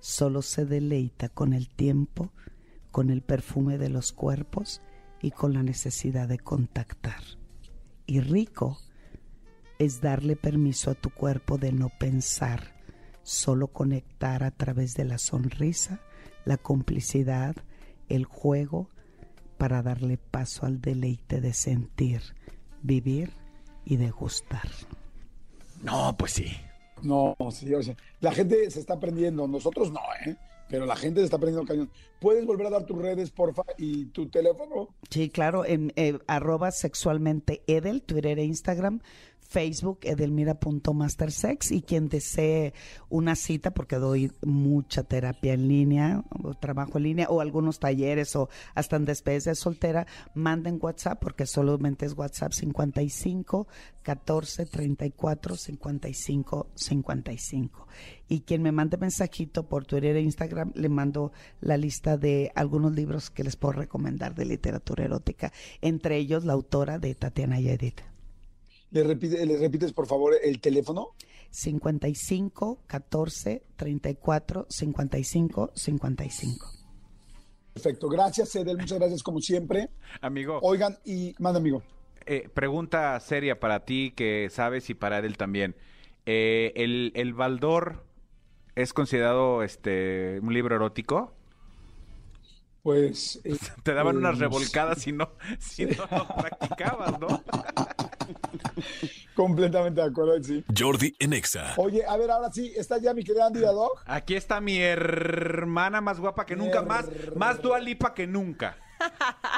[0.00, 2.32] solo se deleita con el tiempo,
[2.90, 4.82] con el perfume de los cuerpos
[5.22, 7.22] y con la necesidad de contactar.
[8.06, 8.78] Y rico
[9.78, 12.74] es darle permiso a tu cuerpo de no pensar,
[13.22, 16.00] solo conectar a través de la sonrisa,
[16.44, 17.56] la complicidad,
[18.08, 18.88] el juego,
[19.58, 22.22] para darle paso al deleite de sentir,
[22.82, 23.32] vivir
[23.84, 24.68] y degustar.
[25.82, 26.46] No, pues sí.
[27.02, 30.36] No, sí, o sea, la gente se está aprendiendo, nosotros no, ¿eh?
[30.70, 31.90] Pero la gente se está aprendiendo cañón.
[32.20, 34.94] ¿Puedes volver a dar tus redes, porfa, y tu teléfono?
[35.10, 39.00] Sí, claro, en eh, arroba sexualmente Edel, Twitter e Instagram,
[39.50, 42.72] Facebook edelmira.mastersex y quien desee
[43.08, 48.36] una cita, porque doy mucha terapia en línea, o trabajo en línea, o algunos talleres,
[48.36, 53.66] o hasta en despedida de soltera, manden WhatsApp, porque solamente es WhatsApp 55
[54.02, 57.88] 14 34 55 55.
[58.28, 62.92] Y quien me mande mensajito por Twitter e Instagram, le mando la lista de algunos
[62.92, 68.09] libros que les puedo recomendar de literatura erótica, entre ellos la autora de Tatiana Yedid.
[68.90, 71.14] ¿Le, repite, ¿Le repites, por favor, el teléfono?
[71.50, 76.66] 55 14 34 55 55.
[77.72, 79.90] Perfecto, gracias Edel, muchas gracias como siempre.
[80.20, 80.58] Amigo.
[80.62, 81.82] Oigan, y manda amigo.
[82.26, 85.76] Eh, pregunta seria para ti que sabes y para él también.
[86.26, 88.04] Eh, ¿el, ¿El Baldor
[88.74, 91.34] es considerado este un libro erótico?
[92.82, 93.40] Pues...
[93.44, 97.28] Eh, Te daban unas pues, revolcadas si no, si no lo practicabas, ¿no?
[99.34, 100.64] Completamente de acuerdo, sí.
[100.76, 101.74] Jordi en Exa.
[101.76, 103.92] Oye, a ver, ahora sí, ¿está ya mi querida Andy Dog?
[104.06, 107.06] Aquí está mi hermana más guapa que nunca, más,
[107.36, 108.76] más dualipa que nunca.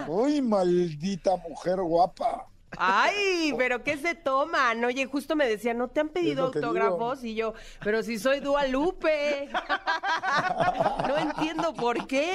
[0.07, 2.47] Uy, maldita mujer guapa.
[2.79, 4.83] Ay, pero ¿qué se toman?
[4.85, 7.23] Oye, justo me decía, ¿no te han pedido autógrafos?
[7.23, 7.55] Y yo,
[7.85, 9.51] pero si soy Dualupe.
[11.09, 12.35] no entiendo por qué.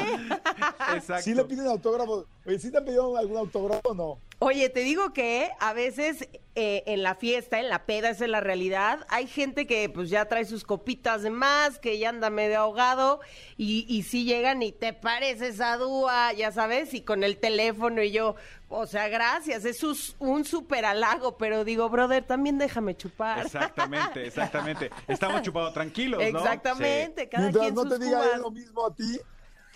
[0.94, 1.24] Exacto.
[1.24, 2.26] ¿Sí le piden autógrafos?
[2.46, 4.20] Oye, ¿sí te han pedido algún autógrafo o no?
[4.40, 8.30] Oye, te digo que a veces eh, en la fiesta, en la peda, esa es
[8.30, 9.06] la realidad.
[9.10, 13.20] Hay gente que pues ya trae sus copitas de más, que ya anda medio ahogado
[13.58, 18.04] y, y sí llegan y te pareces a Dúa, ya sabes, y con el teléfono
[18.04, 18.36] y yo,
[18.70, 23.46] o sea, gracias, es un, un súper halago, pero digo, brother, también déjame chupar.
[23.46, 24.92] Exactamente, exactamente.
[25.08, 26.40] Estamos chupados tranquilos, ¿no?
[26.40, 29.20] Exactamente, cada Mientras quien no sus te diga lo mismo a ti,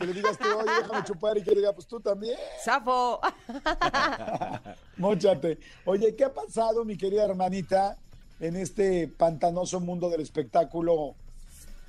[0.02, 2.38] que le digas tú, oye, déjame chupar y que le diga, pues tú también.
[2.64, 3.22] Safo.
[4.97, 5.60] Móchate.
[5.86, 7.97] Oye, ¿qué ha pasado, mi querida hermanita,
[8.39, 11.14] en este pantanoso mundo del espectáculo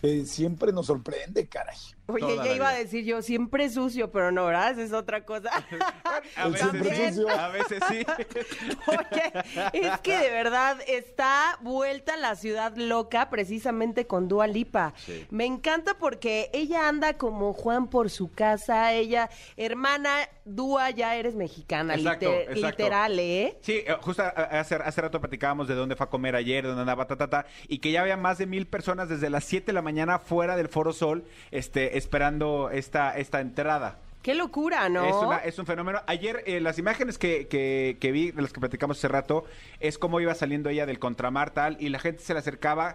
[0.02, 1.78] que siempre nos sorprende, caray?
[2.08, 4.72] Oye, Toda ya la iba a decir yo, siempre sucio, pero no, ¿verdad?
[4.72, 5.50] Esa es otra cosa.
[6.36, 7.28] A veces sí, sucio.
[7.28, 8.04] a veces sí.
[8.86, 9.32] Oye,
[9.72, 14.94] es que de verdad está vuelta la ciudad loca precisamente con Dua Lipa.
[14.96, 15.26] Sí.
[15.30, 20.10] Me encanta porque ella anda como Juan por su casa, ella, hermana
[20.44, 22.82] Dua, ya eres mexicana, Exacto, liter- exacto.
[22.82, 23.58] literal, ¿eh?
[23.62, 26.68] Sí, eh, justo a- hace, hace rato platicábamos de dónde fue a comer ayer, de
[26.68, 29.44] dónde andaba, ta, ta, ta, y que ya había más de mil personas desde las
[29.44, 33.98] 7 de la mañana fuera del Foro Sol, este, esperando esta, esta entrada.
[34.22, 35.04] Qué locura, ¿no?
[35.04, 36.00] Es, una- es un fenómeno.
[36.06, 39.44] Ayer, eh, las imágenes que, que- que vi, de las que platicamos hace rato,
[39.80, 42.94] es cómo iba saliendo ella del contramar tal, y la gente se le acercaba.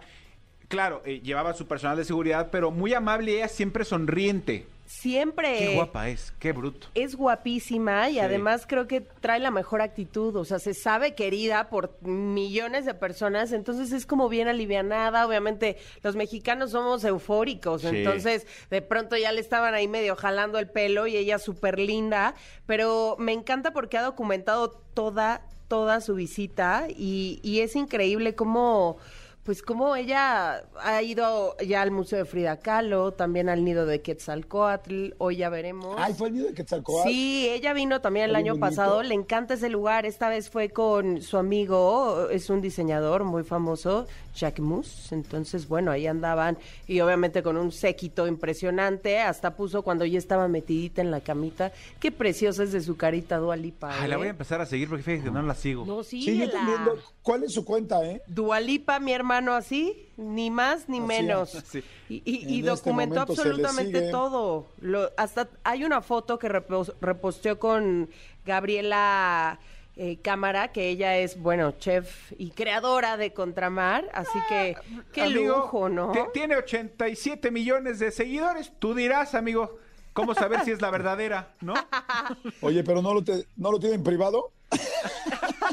[0.69, 4.65] Claro, eh, llevaba su personal de seguridad, pero muy amable y ella siempre sonriente.
[4.88, 5.57] Siempre.
[5.59, 6.88] Qué guapa es, qué bruto.
[6.95, 8.19] es guapísima y Sí.
[8.19, 12.93] además creo que trae la mejor actitud, o sea, se sabe querida por millones de
[12.93, 17.88] personas, entonces es como bien alivianada, obviamente los mexicanos somos eufóricos, Sí.
[17.88, 22.33] entonces de pronto ya le estaban ahí medio jalando el pelo y ella súper linda,
[22.65, 28.97] pero me encanta porque ha documentado toda, toda su visita y, y es increíble cómo...
[29.47, 34.01] Pues como ella ha ido ya al Museo de Frida Kahlo, también al nido de
[34.01, 35.95] Quetzalcoatl, hoy ya veremos.
[35.97, 37.07] Ay, fue el nido de Quetzalcóatl.
[37.07, 38.67] Sí, ella vino también el año bonito.
[38.67, 43.45] pasado, le encanta ese lugar, esta vez fue con su amigo, es un diseñador muy
[43.45, 49.81] famoso, Jacques Mus, entonces bueno, ahí andaban y obviamente con un séquito impresionante, hasta puso
[49.81, 51.71] cuando ya estaba metidita en la camita,
[52.01, 53.97] qué preciosa es de su carita Dualipa.
[53.97, 55.85] Ay, la voy a empezar a seguir porque fíjate que no la sigo.
[55.85, 56.79] No, Sí, sí, yo también.
[57.21, 58.21] ¿Cuál es su cuenta, eh?
[58.27, 61.55] Dualipa, mi hermano, así, ni más ni Así menos.
[61.55, 61.63] es.
[61.63, 61.83] Sí.
[62.09, 64.67] Y, y- y En este documentó absolutamente todo.
[64.81, 68.09] Lo, hasta hay una foto que repos- reposteó con
[68.45, 69.59] Gabriela
[69.95, 74.75] eh, Cámara, que ella es, bueno, chef y creadora de Contramar, así que
[75.11, 76.11] qué Amigo, lujo, ¿no?
[76.33, 78.71] Tiene 87 millones de seguidores.
[78.79, 79.79] Tú dirás, amigo,
[80.13, 81.73] cómo saber si es la verdadera, ¿no?
[82.61, 84.51] Oye, pero no lo, te, no lo tienen privado.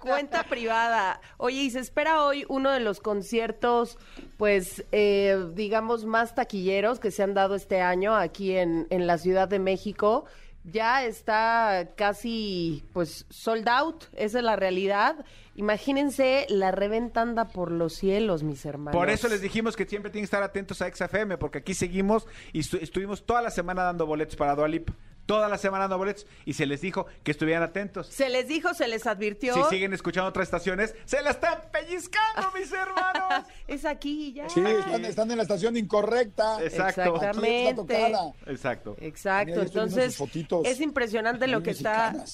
[0.00, 1.20] Cuenta privada.
[1.36, 3.98] Oye, y se espera hoy uno de los conciertos,
[4.36, 9.18] pues, eh, digamos, más taquilleros que se han dado este año aquí en, en la
[9.18, 10.24] Ciudad de México.
[10.66, 15.24] ya está casi pues sold out, esa es la realidad.
[15.56, 18.98] Imagínense la reventa anda por los cielos, mis hermanos.
[18.98, 22.26] Por eso les dijimos que siempre tienen que estar atentos a XFM, porque aquí seguimos
[22.54, 24.88] y estu- estuvimos toda la semana dando boletos para Dualip.
[25.26, 28.08] Toda la semana dando boletos y se les dijo que estuvieran atentos.
[28.08, 29.54] Se les dijo, se les advirtió.
[29.54, 33.46] Si siguen escuchando otras estaciones, se la están pellizcando, mis hermanos.
[33.66, 34.48] Es aquí ya.
[34.48, 36.62] Sí, están, están en la estación incorrecta.
[36.62, 37.16] Exacto.
[37.16, 38.32] Aquí tocada.
[38.46, 38.96] Exacto.
[39.00, 40.18] Exacto, entonces
[40.64, 42.14] es impresionante lo que está.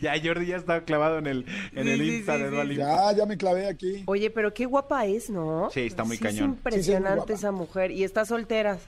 [0.00, 2.64] Ya Jordi ya está clavado en el, en Sí, el Insta sí, de sí, Dua
[2.64, 2.82] Lipa.
[3.12, 4.04] Ya, ya me clavé aquí.
[4.06, 5.68] Oye, pero qué guapa es, ¿no?
[5.72, 6.50] Sí, está muy Sí, cañón.
[6.50, 8.78] Es impresionante esa mujer y está soltera.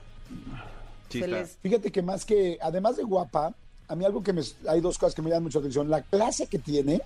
[1.11, 3.55] Se les- Fíjate que más que, además de guapa,
[3.89, 6.03] a mí algo que me, hay dos cosas que me llaman mucho la atención, la
[6.03, 7.01] clase que tiene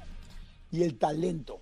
[0.71, 1.61] y el talento.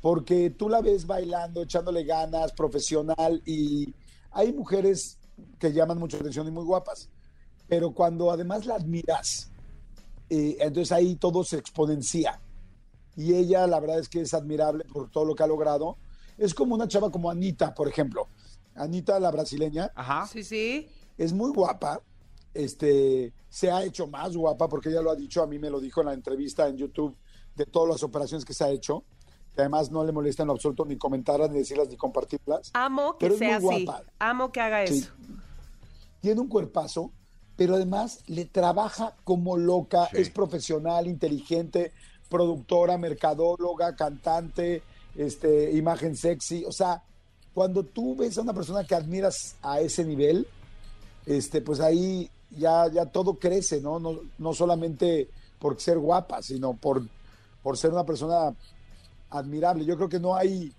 [0.00, 3.92] Porque tú la ves bailando, echándole ganas, profesional, y
[4.32, 5.18] hay mujeres
[5.58, 7.08] que llaman mucho la atención y muy guapas.
[7.68, 9.50] Pero cuando además la admiras,
[10.28, 12.40] eh, entonces ahí todo se exponencia.
[13.16, 15.96] Y ella, la verdad es que es admirable por todo lo que ha logrado.
[16.38, 18.26] Es como una chava como Anita, por ejemplo.
[18.74, 20.26] Anita, la brasileña, Ajá.
[20.26, 20.88] Sí, sí.
[21.24, 22.00] Es muy guapa.
[22.54, 25.80] Este, se ha hecho más guapa porque ella lo ha dicho, a mí me lo
[25.80, 27.16] dijo en la entrevista en YouTube
[27.56, 29.04] de todas las operaciones que se ha hecho.
[29.54, 32.70] Que además no le molesta en lo absoluto ni comentarlas, ni decirlas, ni compartirlas.
[32.74, 33.84] Amo que Pero es sea muy así.
[33.84, 34.02] guapa.
[34.18, 34.98] Amo que haga Sí.
[34.98, 35.10] eso.
[36.20, 37.10] Tiene un cuerpazo,
[37.56, 40.18] pero además le trabaja como loca, Sí.
[40.22, 41.92] es profesional, inteligente,
[42.30, 44.82] productora, mercadóloga, cantante,
[45.16, 46.64] este, imagen sexy.
[46.64, 47.02] O sea,
[47.52, 50.46] cuando tú ves a una persona que admiras a ese nivel,
[51.26, 53.98] este, pues ahí ya, ya todo crece, ¿no?
[53.98, 54.20] ¿no?
[54.38, 57.02] No solamente por ser guapa, sino por,
[57.62, 58.54] por ser una persona
[59.30, 59.84] admirable.
[59.84, 60.72] Yo creo que no hay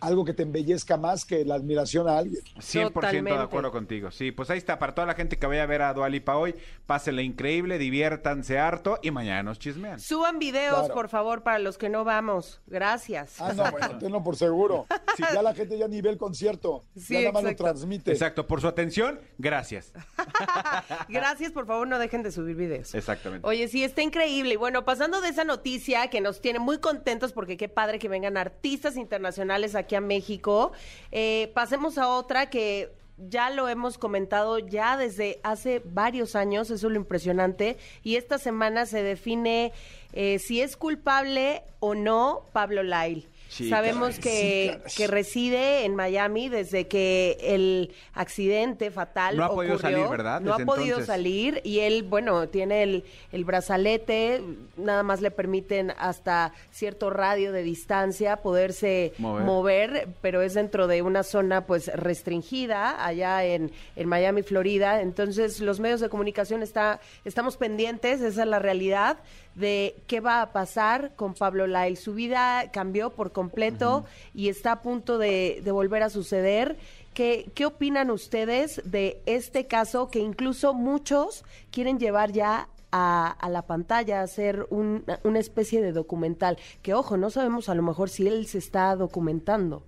[0.00, 2.42] algo que te embellezca más que la admiración a alguien.
[2.56, 3.32] 100% Totalmente.
[3.38, 4.10] de acuerdo contigo.
[4.10, 4.78] Sí, pues ahí está.
[4.78, 6.54] Para toda la gente que vaya a ver a Dualipa hoy,
[6.86, 9.98] pásenla increíble, diviértanse harto y mañana nos chismean.
[10.00, 10.94] Suban videos, Claro.
[10.94, 12.60] por favor, para los que no vamos.
[12.66, 13.40] Gracias.
[13.40, 14.86] Ah, no, bueno, tenlo por seguro.
[15.16, 18.12] Si ya la gente ya ni ve el concierto, Sí, ya nada más lo transmite.
[18.12, 19.92] Exacto, por su atención, gracias.
[21.08, 22.94] Gracias, por favor, no dejen de subir videos.
[22.94, 23.46] Exactamente.
[23.46, 24.54] Oye, sí, está increíble.
[24.54, 28.08] Y bueno, pasando de esa noticia que nos tiene muy contentos porque qué padre que
[28.08, 30.72] vengan artistas internacionales aquí a México,
[31.12, 36.86] eh, pasemos a otra que ya lo hemos comentado ya desde hace varios años, eso
[36.86, 39.72] es lo impresionante, y esta semana se define
[40.12, 43.28] eh, si es culpable o no Pablo Lyle.
[43.50, 44.20] Sí, Sabemos caray.
[44.20, 44.92] que, Sí, caray.
[44.96, 49.90] que reside en Miami desde que el accidente fatal No ha podido ocurrió.
[49.96, 50.40] salir, ¿verdad?
[50.42, 51.06] No ha podido entonces.
[51.06, 54.42] salir y él, bueno, tiene el, el brazalete,
[54.76, 59.44] nada más le permiten hasta cierto radio de distancia poderse Mover.
[59.44, 65.00] mover, pero es dentro de una zona pues restringida allá en, en Miami, Florida.
[65.00, 69.18] Entonces los medios de comunicación está, estamos pendientes, esa es la realidad
[69.54, 71.96] de qué va a pasar con Pablo Lyle.
[71.96, 76.76] Su vida cambió por completo y está a punto de, de volver a suceder.
[77.14, 83.48] ¿Qué, ¿Qué opinan ustedes de este caso que incluso muchos quieren llevar ya a, a
[83.50, 86.58] la pantalla, a hacer un- una especie de documental?
[86.82, 89.82] Que ojo, no sabemos a lo mejor si él se está documentando.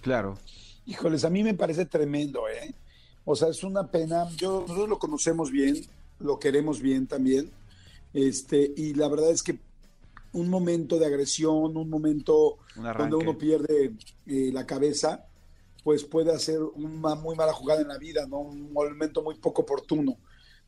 [0.00, 0.38] Claro.
[0.86, 2.72] Híjoles, a mí me parece tremendo, ¿eh?
[3.24, 4.28] O sea, es una pena.
[4.36, 5.84] Yo, nosotros lo conocemos bien,
[6.20, 7.50] lo queremos bien también.
[8.16, 9.58] Este, y la verdad es que
[10.32, 13.92] un momento de agresión, un momento Un donde uno pierde
[14.26, 15.26] eh, la cabeza,
[15.84, 18.40] pues puede hacer una muy mala jugada en la vida, ¿no?
[18.40, 20.16] Un momento muy poco oportuno.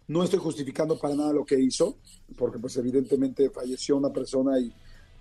[0.08, 1.96] No estoy justificando para nada lo que hizo,
[2.36, 4.70] porque pues evidentemente falleció una persona y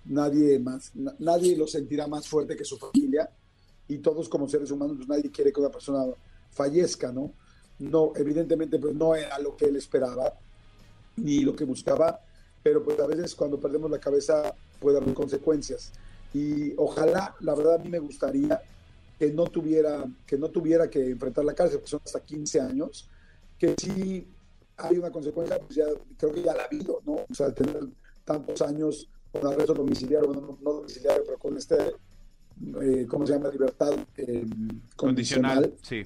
[0.04, 3.28] nadie más, na- nadie lo sentirá más fuerte que su familia
[3.88, 6.04] y todos como seres humanos, pues nadie quiere que una persona
[6.50, 7.32] fallezca, ¿no?
[7.78, 10.38] No, evidentemente pues no era lo que él esperaba
[11.18, 12.20] ni lo que buscaba,
[12.62, 15.92] pero pues a veces cuando perdemos la cabeza puede haber consecuencias.
[16.34, 18.60] Y ojalá, la verdad a mí me gustaría
[19.18, 23.08] que no tuviera que no tuviera que enfrentar la cárcel, porque son hasta 15 años,
[23.58, 24.26] que si
[24.76, 27.14] hay una consecuencia, pues ya creo que ya la ha habido, ¿no?
[27.28, 27.80] O sea, tener
[28.24, 31.76] tantos años con arresto domiciliario, bueno, no, no domiciliario, pero con este,
[32.82, 33.48] eh, ¿cómo se llama?
[33.48, 34.46] Libertad eh,
[34.94, 36.04] condicional, Condicional, sí.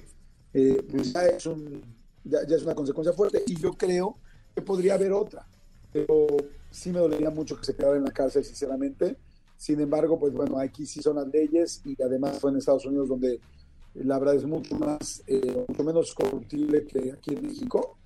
[0.53, 1.83] eh, pues ya es, un,
[2.23, 4.17] ya, ya es una consecuencia fuerte y yo creo
[4.53, 5.45] que podría haber otra,
[5.91, 6.27] pero
[6.69, 9.17] sí me dolería mucho que se quedara en la cárcel, sinceramente.
[9.57, 13.07] Sin embargo, pues bueno, aquí sí son las leyes y además fue en Estados Unidos
[13.07, 13.39] donde
[13.95, 17.97] la verdad es mucho más, eh, mucho menos corruptible que aquí en México,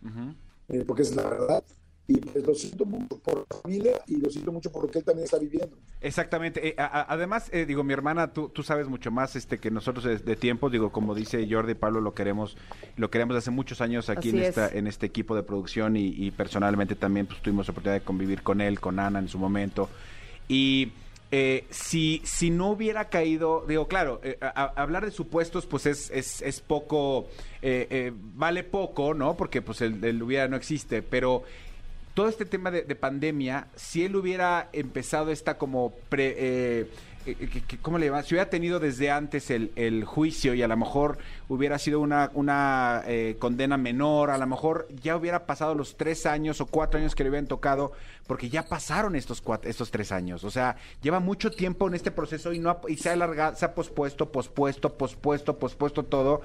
[0.68, 1.64] eh, porque es la verdad.
[2.08, 5.00] Y pues lo siento mucho por la familia y lo siento mucho por lo que
[5.00, 5.76] él también está viviendo.
[6.00, 6.66] Exactamente.
[6.70, 10.06] Eh, a- además, eh, digo, mi hermana, tú, tú sabes mucho más este que nosotros
[10.06, 10.70] de, de tiempo.
[10.70, 12.56] Digo, como dice Jordi Pablo, lo queremos,
[12.96, 14.76] lo queremos hace muchos años aquí en esta, es.
[14.76, 18.62] en este equipo de producción y, y personalmente también pues tuvimos oportunidad de convivir con
[18.62, 19.90] él, con Ana en su momento.
[20.48, 20.94] Y
[21.32, 25.86] eh, si, si no hubiera caído, digo, claro, eh, a- a- hablar de supuestos, pues
[25.86, 27.28] es, es, es poco,
[27.62, 29.36] eh, eh, vale poco, ¿no?
[29.36, 31.44] Porque pues el, el hubiera no existe, pero
[32.18, 36.90] todo este tema de, de pandemia, si él hubiera empezado esta como pre, eh,
[37.28, 38.24] eh, ¿cómo le llaman?
[38.24, 43.04] Si hubiera tenido desde antes el, juicio y a lo mejor hubiera sido una, una
[43.06, 47.14] eh, condena menor, a lo mejor ya hubiera pasado los tres años o cuatro años
[47.14, 47.92] que le hubieran tocado,
[48.26, 50.44] porque ya pasaron estos cuatro, estos tres años.
[50.44, 53.56] O sea, lleva mucho tiempo en este proceso y no ha- y se ha alargado,
[53.56, 56.42] se ha pospuesto, pospuesto, pospuesto, pospuesto todo.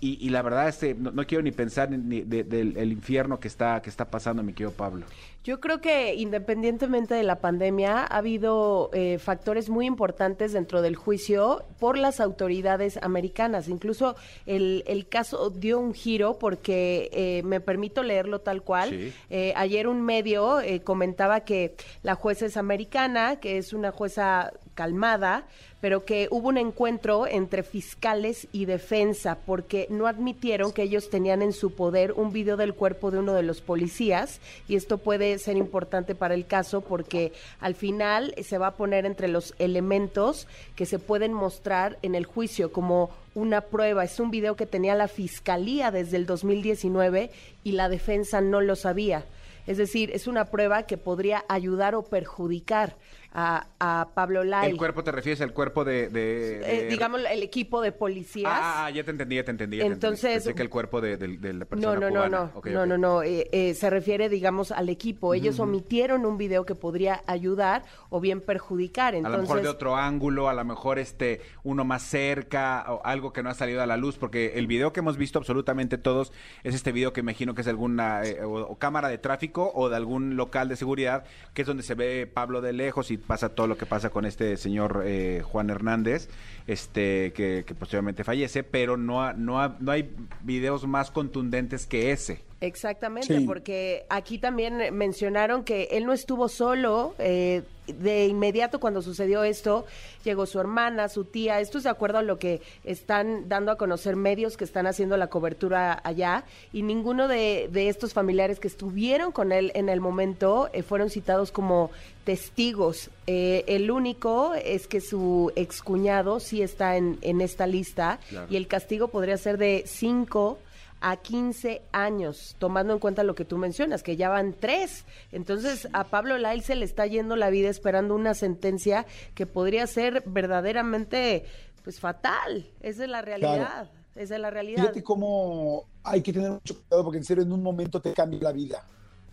[0.00, 3.40] Y, y la verdad, este, no, no quiero ni pensar ni de- del el infierno
[3.40, 5.06] que está, que está pasando, mi querido Pablo.
[5.44, 10.94] Yo creo que independientemente de la pandemia, ha habido eh, factores muy importantes dentro del
[10.94, 13.68] juicio por las autoridades americanas.
[13.68, 14.14] Incluso
[14.46, 18.90] el, el caso dio un giro porque eh, me permito leerlo tal cual.
[18.90, 19.12] Sí.
[19.30, 24.52] Eh, ayer un medio eh, comentaba que la jueza es americana, que es una jueza
[24.78, 25.42] calmada,
[25.80, 31.42] pero que hubo un encuentro entre fiscales y defensa porque no admitieron que ellos tenían
[31.42, 35.36] en su poder un video del cuerpo de uno de los policías y esto puede
[35.40, 40.46] ser importante para el caso porque al final se va a poner entre los elementos
[40.76, 44.04] que se pueden mostrar en el juicio como una prueba.
[44.04, 47.32] Es un video que tenía la fiscalía desde el 2019
[47.64, 49.24] y la defensa no lo sabía.
[49.68, 52.96] Es decir, es una prueba que podría ayudar o perjudicar
[53.40, 54.68] a, a Pablo Lai.
[54.70, 56.08] ¿El cuerpo te refieres al cuerpo de...?
[56.08, 58.50] de- Eh, digamos, el equipo de policías.
[58.52, 59.76] Ah, ah, ya te entendí, ya te entendí.
[59.76, 60.06] ya te entendí.
[60.06, 62.28] Entonces- Pensé que el cuerpo de, de- la No, persona no, no, cubana.
[62.28, 62.66] no, no, ok.
[62.66, 65.34] no, no, eh, eh, se refiere, digamos, al equipo.
[65.34, 69.14] Ellos omitieron un video que podría ayudar o bien perjudicar.
[69.14, 73.00] A Entonces, lo mejor de otro ángulo, a lo mejor este uno más cerca o
[73.04, 75.96] algo que no ha salido a la luz, porque el video que hemos visto absolutamente
[75.96, 76.32] todos
[76.64, 79.94] es este video que imagino que es alguna o, o cámara de tráfico o de
[79.96, 81.24] algún local de seguridad,
[81.54, 84.24] que es donde se ve Pablo de lejos y pasa todo lo que pasa con
[84.24, 86.28] este señor eh, Juan Hernández,
[86.66, 90.10] este que, que posteriormente fallece, pero no, ha- no, ha- no hay
[90.42, 92.42] videos más contundentes que ese.
[92.60, 93.44] Exactamente, Sí.
[93.46, 97.14] porque aquí también mencionaron que él no estuvo solo.
[97.20, 97.62] eh,
[97.98, 99.86] de inmediato cuando sucedió esto,
[100.24, 101.60] llegó su hermana, su tía.
[101.60, 105.16] Esto es de acuerdo a lo que están dando a conocer medios que están haciendo
[105.16, 106.44] la cobertura allá.
[106.72, 111.10] Y ninguno de, de estos familiares que estuvieron con él en el momento eh, fueron
[111.10, 111.90] citados como
[112.24, 113.10] testigos.
[113.26, 118.46] Eh, el único es que su excuñado sí está en, en esta lista Claro.
[118.50, 120.58] y el castigo podría ser de cinco
[121.00, 125.04] a 15 años, tomando en cuenta lo que tú mencionas, que ya van tres.
[125.32, 129.86] Entonces, a Pablo Lai se le está yendo la vida esperando una sentencia que podría
[129.86, 131.44] ser verdaderamente,
[131.84, 132.68] pues, fatal.
[132.80, 133.90] Esa es la realidad.
[134.14, 134.82] Esa es la realidad.
[134.82, 138.40] Fíjate cómo hay que tener mucho cuidado porque en serio en un momento te cambia
[138.42, 138.84] la vida.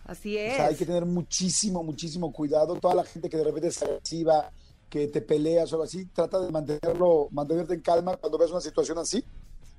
[0.04, 0.54] Así O es.
[0.54, 2.76] sea, hay que tener muchísimo, muchísimo cuidado.
[2.76, 4.52] Toda la gente que de repente es agresiva,
[4.88, 8.60] que te peleas o algo así, trata de mantenerlo, mantenerte en calma cuando ves una
[8.60, 9.24] situación así.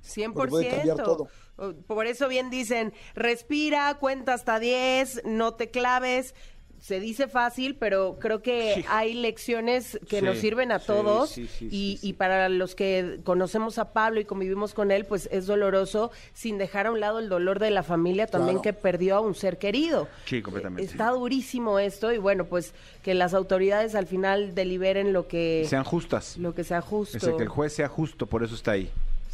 [0.08, 0.32] 100%.
[0.34, 1.28] Porque puede cambiar todo.
[1.56, 6.34] O- Por eso bien dicen, respira, cuenta hasta 10, no te claves.
[6.80, 11.36] Se dice fácil, pero creo que hay lecciones que Sí, nos sirven a sí, todos
[11.36, 16.12] y, y para los que conocemos a Pablo y convivimos con él, pues es doloroso,
[16.34, 18.62] sin dejar a un lado el dolor de la familia también Claro.
[18.62, 20.06] que perdió a un ser querido.
[20.26, 20.88] Sí, completamente.
[20.88, 25.82] Está durísimo esto y bueno, pues que las autoridades al final deliberen lo que, Sean
[25.82, 26.36] justas.
[26.36, 27.16] lo que sea justo.
[27.16, 28.88] Ese, que el juez sea justo, por eso está ahí.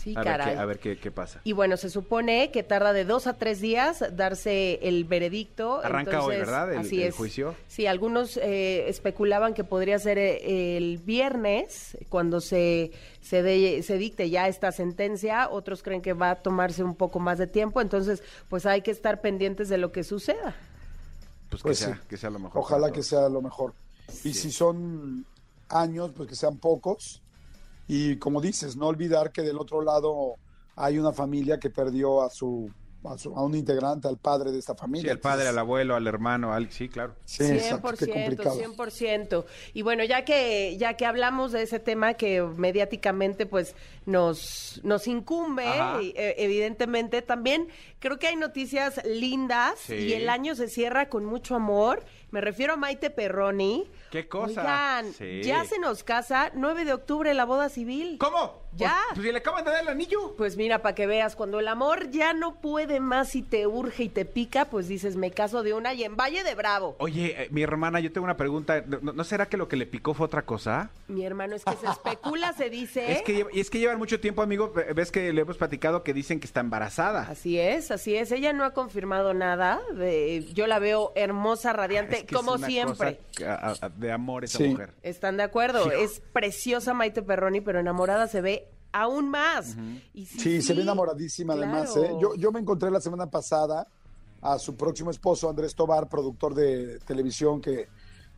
[0.04, 1.40] Sí, a, ver qué, a ver qué, qué pasa.
[1.44, 5.80] Y bueno, se supone que tarda de dos a tres días darse el veredicto.
[5.82, 6.72] Arranca hoy, ¿verdad?
[6.74, 7.14] El- así el es.
[7.14, 7.54] juicio.
[7.68, 12.92] Sí, algunos eh, especulaban que podría ser eh, el viernes cuando se
[13.22, 15.48] se, de- se dicte ya esta sentencia.
[15.48, 17.80] Otros creen que va a tomarse un poco más de tiempo.
[17.80, 20.54] Entonces, pues hay que estar pendientes de lo que suceda.
[21.48, 22.00] Pues, Pues que, sea, sí.
[22.10, 22.60] que sea lo mejor.
[22.60, 23.72] Ojalá que sea lo mejor.
[24.22, 25.24] Y si son
[25.70, 27.22] años, pues que sean pocos.
[27.86, 30.36] Y como dices, no olvidar que del otro lado
[30.76, 32.70] hay una familia que perdió a su
[33.06, 35.12] a, su- a un integrante, al padre de esta Sí, familia.
[35.12, 36.70] al padre, al abuelo, al hermano, al...
[36.70, 37.14] sí, claro.
[37.26, 38.58] Sí, exacto, qué 100%, complicado.
[38.58, 39.44] 100%.
[39.74, 43.76] Y bueno, ya que ya que hablamos de ese tema que mediáticamente pues
[44.06, 45.64] nos nos incumbe,
[46.00, 47.68] y, eh, evidentemente también
[48.04, 49.94] creo que hay noticias lindas Sí.
[49.94, 52.04] y el año se cierra con mucho amor.
[52.30, 53.88] Me refiero a Maite Perroni.
[54.10, 54.60] ¿Qué cosa?
[54.60, 55.42] Oigan, Sí.
[55.42, 58.16] ya se nos casa 9 de octubre la boda civil.
[58.18, 58.62] ¿Cómo?
[58.76, 58.88] Ya.
[58.88, 60.34] Pues, pues si le acaban de dar el anillo.
[60.36, 64.04] Pues mira, para que veas, cuando el amor ya no puede más y te urge
[64.04, 66.96] y te pica, pues dices, me caso de una y en Valle de Bravo.
[66.98, 68.82] Oye, eh, mi hermana, yo tengo una pregunta.
[68.84, 70.90] ¿No, no será que lo que le picó fue otra cosa?
[71.06, 73.04] Mi hermano, es que se especula, se dice.
[73.14, 74.72] Es que, y es que llevan mucho tiempo, amigo.
[74.94, 77.28] Ves que le hemos platicado que dicen que está embarazada.
[77.30, 78.30] Así es, así es.
[78.32, 79.80] Ella no ha confirmado nada.
[79.94, 83.20] de- yo la veo hermosa, radiante, Es que es como una siempre.
[83.36, 84.68] cosa de amor esa Sí.
[84.68, 84.94] mujer.
[85.02, 85.90] ¿Están de acuerdo?
[85.90, 89.76] Es preciosa Maite Perroni, pero enamorada se ve aún más.
[90.12, 91.96] Y Sí, se ve enamoradísima además.
[91.96, 92.12] ¿eh?
[92.20, 93.86] Yo, yo me encontré la semana pasada
[94.40, 97.88] a su próximo esposo, Andrés Tobar, productor de televisión, que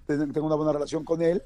[0.07, 1.43] te- tengo una buena relación con él.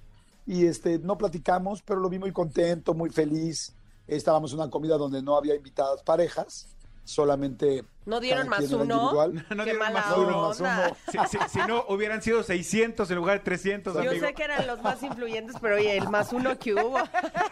[0.47, 3.75] Y este, no platicamos, pero lo vi muy contento, muy feliz.
[4.07, 6.67] Estábamos en una comida donde no había invitadas parejas,
[7.11, 7.85] solamente.
[8.07, 8.85] ¿No dieron más uno?
[8.85, 9.47] individual.
[9.51, 10.49] No Qué dieron mala más uno.
[10.49, 10.97] Onda.
[11.11, 14.27] Si, si- si no, hubieran sido 600 en lugar de 300, Yo amigo.
[14.27, 16.97] sé que eran los más influyentes, pero oye, el más uno que hubo.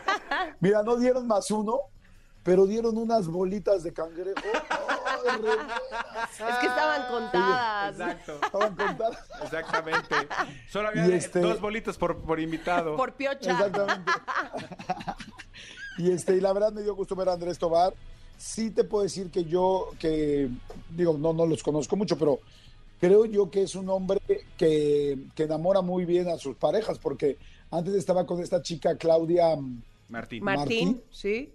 [0.60, 1.78] Mira, no dieron más uno,
[2.42, 4.34] pero dieron unas bolitas de cangrejo.
[6.30, 7.92] Es que estaban contadas.
[7.92, 8.38] Exacto.
[8.42, 9.18] Estaban contadas.
[9.42, 10.14] Exactamente.
[10.70, 12.96] Solo había este- dos bolitos por, por invitado.
[12.96, 13.50] Por piocha.
[13.52, 14.12] Exactamente.
[15.98, 17.92] y este, y la verdad me dio gusto ver a Andrés Tobar.
[18.38, 20.48] Sí te puedo decir que yo, que
[20.96, 22.38] digo, no, no los conozco mucho, pero
[23.00, 24.20] creo yo que es un hombre
[24.56, 27.36] que, que enamora muy bien a sus parejas, porque
[27.70, 30.44] antes estaba con esta chica Claudia mm, Martín.
[30.44, 31.02] Martín, Martín.
[31.10, 31.52] sí.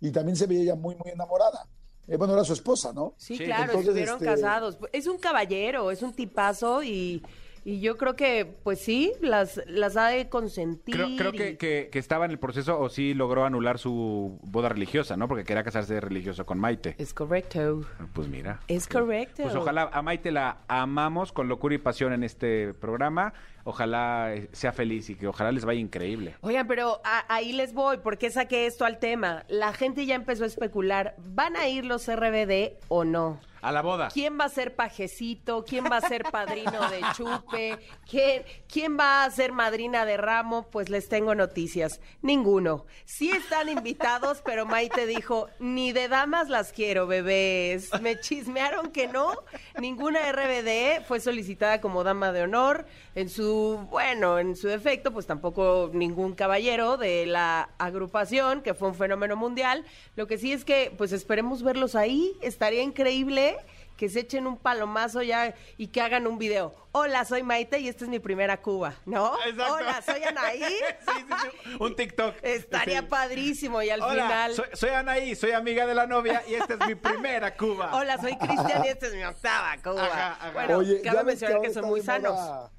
[0.00, 1.66] y también se veía ella muy, muy enamorada.
[2.08, 3.14] Eh, bueno, era su esposa, ¿no?
[3.18, 3.44] Sí, Sí.
[3.44, 4.78] claro, Entonces, estuvieron este- casados.
[4.92, 7.22] Es un caballero, es un tipazo y,
[7.64, 10.94] y yo creo que, pues sí, las, las ha de consentir.
[10.94, 14.38] Creo, creo y- que, que- que estaba en el proceso o sí logró anular su
[14.42, 15.28] boda religiosa, ¿no?
[15.28, 16.94] Porque quería casarse de religioso con Maite.
[16.98, 17.82] Es correcto.
[18.12, 18.60] Pues mira.
[18.68, 19.42] Es correcto.
[19.42, 23.32] Pues ojalá a Maite la amamos con locura y pasión en este programa.
[23.64, 26.34] Ojalá eh, sea feliz y que ojalá les vaya increíble.
[26.40, 29.44] Oigan, pero a- ahí les voy, ¿por qué saqué esto al tema?
[29.48, 33.40] La gente ya empezó a especular, ¿van a ir los RBD o no?
[33.62, 34.08] A la boda.
[34.10, 35.66] ¿Quién va a ser pajecito?
[35.68, 37.78] ¿Quién va a ser padrino de chupe?
[38.08, 40.62] ¿Quién, ¿Quién va a ser madrina de ramo?
[40.70, 42.00] Pues les tengo noticias.
[42.22, 42.86] Ninguno.
[43.04, 47.90] Sí están invitados, pero Maite dijo, ni de damas las quiero, bebés.
[48.00, 49.34] Me chismearon que no.
[49.78, 52.86] Ninguna RBD fue solicitada como dama de honor.
[53.14, 53.44] En su,
[53.90, 59.36] bueno, en su defecto, pues tampoco ningún caballero de la agrupación, que fue un fenómeno
[59.36, 59.84] mundial.
[60.16, 62.36] Lo que sí es que, pues esperemos verlos ahí.
[62.42, 63.56] Estaría increíble
[63.96, 66.74] que se echen un palomazo ya y que hagan un video.
[66.92, 69.34] Hola, soy Maite y esta es mi primera Cuba, ¿no?
[69.46, 69.74] Exacto.
[69.74, 70.60] Hola, soy Anaí.
[71.00, 71.76] Sí, sí, sí.
[71.78, 72.34] Un TikTok.
[72.42, 73.06] Estaría Sí.
[73.08, 74.54] padrísimo y al Hola, final.
[74.54, 77.90] soy, soy Anaí, soy amiga de la novia y esta es mi primera Cuba.
[77.94, 80.04] Hola, soy Cristian y esta es mi octava Cuba.
[80.06, 80.50] Ajá, ajá.
[80.52, 82.32] Bueno, Oye, cabe mencionar que son muy sanos.
[82.32, 82.70] moda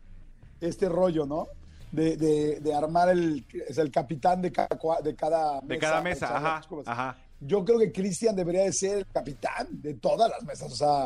[0.61, 1.47] Este rollo, ¿no?
[1.91, 4.69] De, de, de armar el, es el capitán de cada,
[5.03, 5.67] de cada mesa.
[5.67, 7.17] De cada mesa, echar ajá, ajá.
[7.41, 11.05] Yo creo que Cristian debería de ser el capitán de todas las mesas, o sea,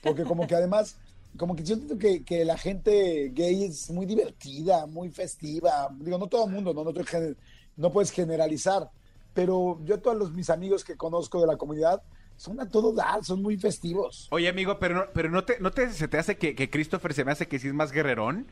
[0.00, 0.96] porque como que además,
[1.36, 5.88] como que yo siento que, que la gente gay es muy divertida, muy festiva.
[5.98, 7.36] Digo, no todo el mundo, no, no, gener-
[7.76, 8.88] no puedes generalizar,
[9.34, 12.00] pero yo todos los, mis amigos que conozco de la comunidad
[12.36, 14.28] son a todo dar, son muy festivos.
[14.30, 17.12] Oye, amigo, pero no, pero no te, no te se te hace que, que Christopher
[17.12, 18.46] se me hace que sí es más guerrerón.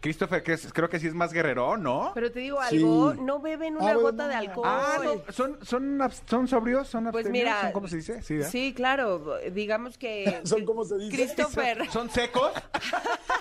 [0.00, 2.12] Christopher, que es- creo que sí es más guerrerón, ¿no?
[2.14, 2.76] Pero te digo Sí.
[2.76, 4.66] algo, no beben una Ah, gota de alcohol.
[4.68, 8.22] Ah, no, son, son, son sobrios, son Pues abstemios, mira, ¿son ¿cómo se dice?
[8.22, 11.16] Sí, sí, claro, digamos que Son como se dice.
[11.16, 12.52] Christopher, ¿Son secos?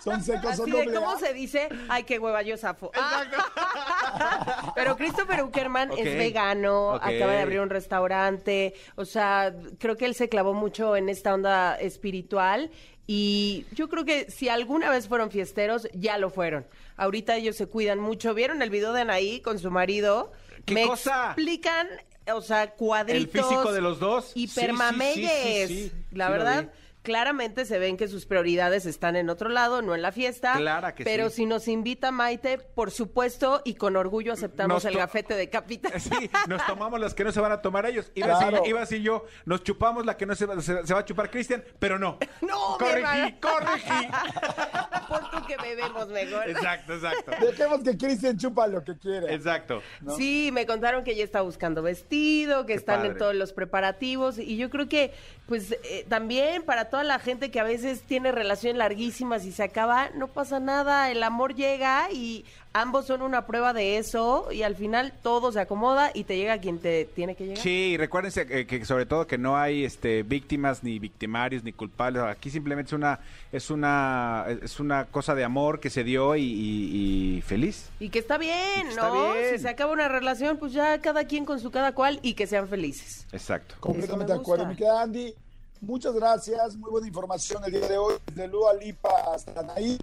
[0.03, 2.91] Son secos, son de cómo se dice, ay, qué hueva yo zafo.
[2.95, 4.71] Ah.
[4.75, 10.15] Pero Christopher Uckerman es vegano, acaba de abrir un restaurante, o sea, creo que él
[10.15, 12.71] se clavó mucho en esta onda espiritual
[13.11, 16.67] y yo creo que si alguna vez fueron fiesteros, ya lo fueron.
[16.95, 18.35] Ahorita ellos se cuidan mucho.
[18.35, 20.31] ¿Vieron el video de Anaí con su marido?
[20.63, 21.25] ¿Qué Me cosa?
[21.25, 21.87] explican,
[22.31, 23.33] o sea, cuadritos.
[23.33, 24.25] El físico de los dos.
[24.25, 25.67] Sí, sí, sí, Hipermameyes.
[25.69, 25.91] sí.
[26.11, 26.69] La verdad.
[27.09, 30.53] Claramente se ven que sus prioridades están en otro lado, no en la fiesta.
[30.57, 31.37] Clara que pero sí.
[31.37, 35.91] si nos invita Maite, por supuesto, y con orgullo aceptamos el gafete de capitán.
[35.99, 38.11] Sí, nos tomamos las que no se van a tomar ellos.
[38.13, 38.57] Iba, Claro.
[38.61, 41.05] así, iba así yo, nos chupamos la que no se, va- se- se va a
[41.05, 42.19] chupar Cristian, pero no.
[42.41, 44.07] No, corregí, corregí.
[45.09, 46.47] Por tú que bebemos mejor.
[46.47, 47.31] Exacto, exacto.
[47.43, 49.33] Dejemos que Cristian chupa lo que quiere.
[49.33, 49.81] Exacto.
[50.01, 50.15] ¿no?
[50.15, 54.37] Sí, me contaron que ya está buscando vestido, que Qué están en todos los preparativos
[54.37, 55.11] y yo creo que
[55.47, 59.53] pues eh, también para todas toda la gente que a veces tiene relaciones larguísimas y
[59.53, 62.43] se acaba, no pasa nada, el amor llega y
[62.73, 66.57] ambos son una prueba de eso y al final todo se acomoda y te llega
[66.57, 67.59] quien te tiene que llegar.
[67.63, 71.71] Sí, y recuérdense que, que sobre todo que no hay este víctimas ni victimarios ni
[71.71, 72.21] culpables.
[72.23, 73.19] Aquí simplemente es una
[73.53, 77.89] es una es una cosa de amor que se dio y, y- y feliz.
[78.01, 79.33] Y que está bien, que está ¿no?
[79.33, 79.45] bien.
[79.55, 82.45] Si se acaba una relación, pues ya cada quien con su cada cual y que
[82.45, 83.25] sean felices.
[83.31, 83.75] Exacto.
[83.79, 84.65] Completamente de acuerdo.
[84.65, 85.33] Mi querida Andy,
[85.81, 86.75] muchas gracias.
[86.75, 88.15] Muy buena información el día de hoy.
[88.27, 89.97] Desde Lua Lipa hasta Naí.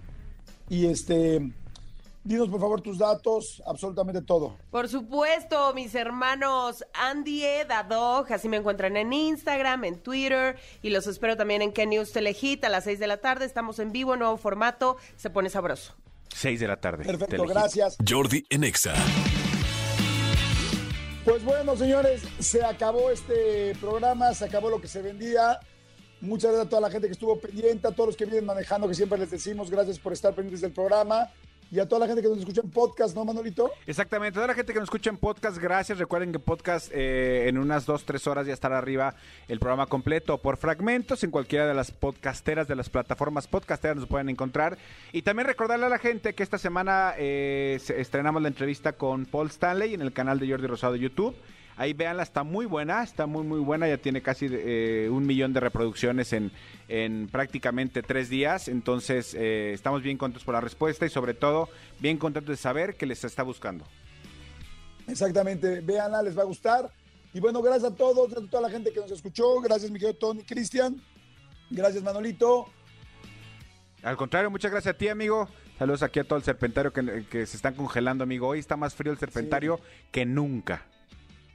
[0.69, 1.39] Y este,
[2.23, 4.57] dinos por favor tus datos, absolutamente todo.
[4.69, 11.07] Por supuesto, mis hermanos Andy Edadog, así me encuentran en Instagram, en Twitter y los
[11.07, 13.45] espero también en Ken News Telehit a las 6 de la tarde.
[13.45, 15.95] Estamos en vivo, nuevo formato, se pone sabroso.
[16.29, 17.03] Seis de la tarde.
[17.05, 17.49] Perfecto, Telehit.
[17.49, 17.97] gracias.
[18.07, 18.93] Jordi en Exa.
[21.27, 25.59] Pues bueno, señores, se acabó este programa, se acabó lo que se vendía.
[26.21, 28.87] Muchas gracias a toda la gente que estuvo pendiente, a todos los que vienen manejando,
[28.87, 31.29] que siempre les decimos gracias por estar pendientes del programa.
[31.69, 33.71] Y a toda la gente que nos escucha en podcast, ¿no, Manolito?
[33.85, 35.97] Exactamente, toda la gente que nos escucha en podcast, gracias.
[35.97, 39.15] Recuerden que podcast eh, en unas dos, tres horas ya estará arriba
[39.49, 44.07] el programa completo por fragmentos en cualquiera de las podcasteras, de las plataformas podcasteras nos
[44.07, 44.77] pueden encontrar.
[45.11, 49.47] Y también recordarle a la gente que esta semana eh, estrenamos la entrevista con Paul
[49.47, 51.35] Stanley en el canal de Jordi Rosado de YouTube.
[51.77, 55.53] Ahí véanla, está muy buena, está muy muy buena, ya tiene casi eh, un millón
[55.53, 56.51] de reproducciones en,
[56.87, 61.69] en prácticamente tres días, entonces eh, estamos bien contentos por la respuesta y sobre todo
[61.99, 63.85] bien contentos de saber que les está buscando.
[65.07, 66.91] Exactamente, véanla, les va a gustar.
[67.31, 69.61] Y bueno, gracias a todos, gracias a toda la gente que nos escuchó.
[69.61, 70.99] Gracias, mi querido Tony Cristian.
[71.69, 72.65] Gracias, Manolito.
[74.01, 75.47] Al contrario, muchas gracias a ti, amigo.
[75.77, 78.47] Saludos aquí a todo el serpentario que, que se están congelando, amigo.
[78.47, 79.79] Hoy está más frío el serpentario
[80.11, 80.87] que nunca.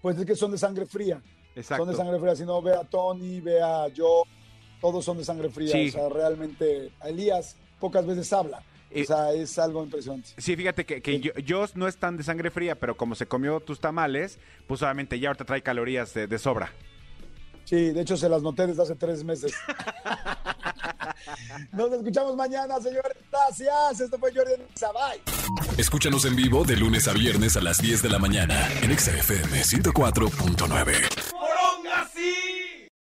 [0.02, 1.22] Pues es que son de sangre fría.
[1.54, 1.84] Exacto.
[1.84, 2.36] Son de sangre fría.
[2.36, 4.24] Si no, ve a Tony, ve a yo.
[4.80, 5.72] Todos son de sangre fría.
[5.72, 5.88] Sí.
[5.88, 8.62] O sea, realmente, a Elías pocas veces habla.
[8.90, 10.30] Eh, o sea, es algo impresionante.
[10.36, 13.26] Sí, fíjate que, que yo, yo no es tan de sangre fría, pero como se
[13.26, 16.72] comió tus tamales, pues obviamente ya ahorita trae calorías de, de sobra.
[17.64, 19.54] Sí, de hecho se las noté desde hace tres meses.
[21.72, 23.16] Nos escuchamos mañana, señores.
[23.30, 24.00] Gracias.
[24.00, 25.22] Esto fue Jordi Bye.
[25.78, 29.62] Escúchanos en vivo de lunes a viernes a las 10 de la mañana en XFM
[29.62, 31.30] 104.9.
[31.30, 32.51] ¡Poronga, sí!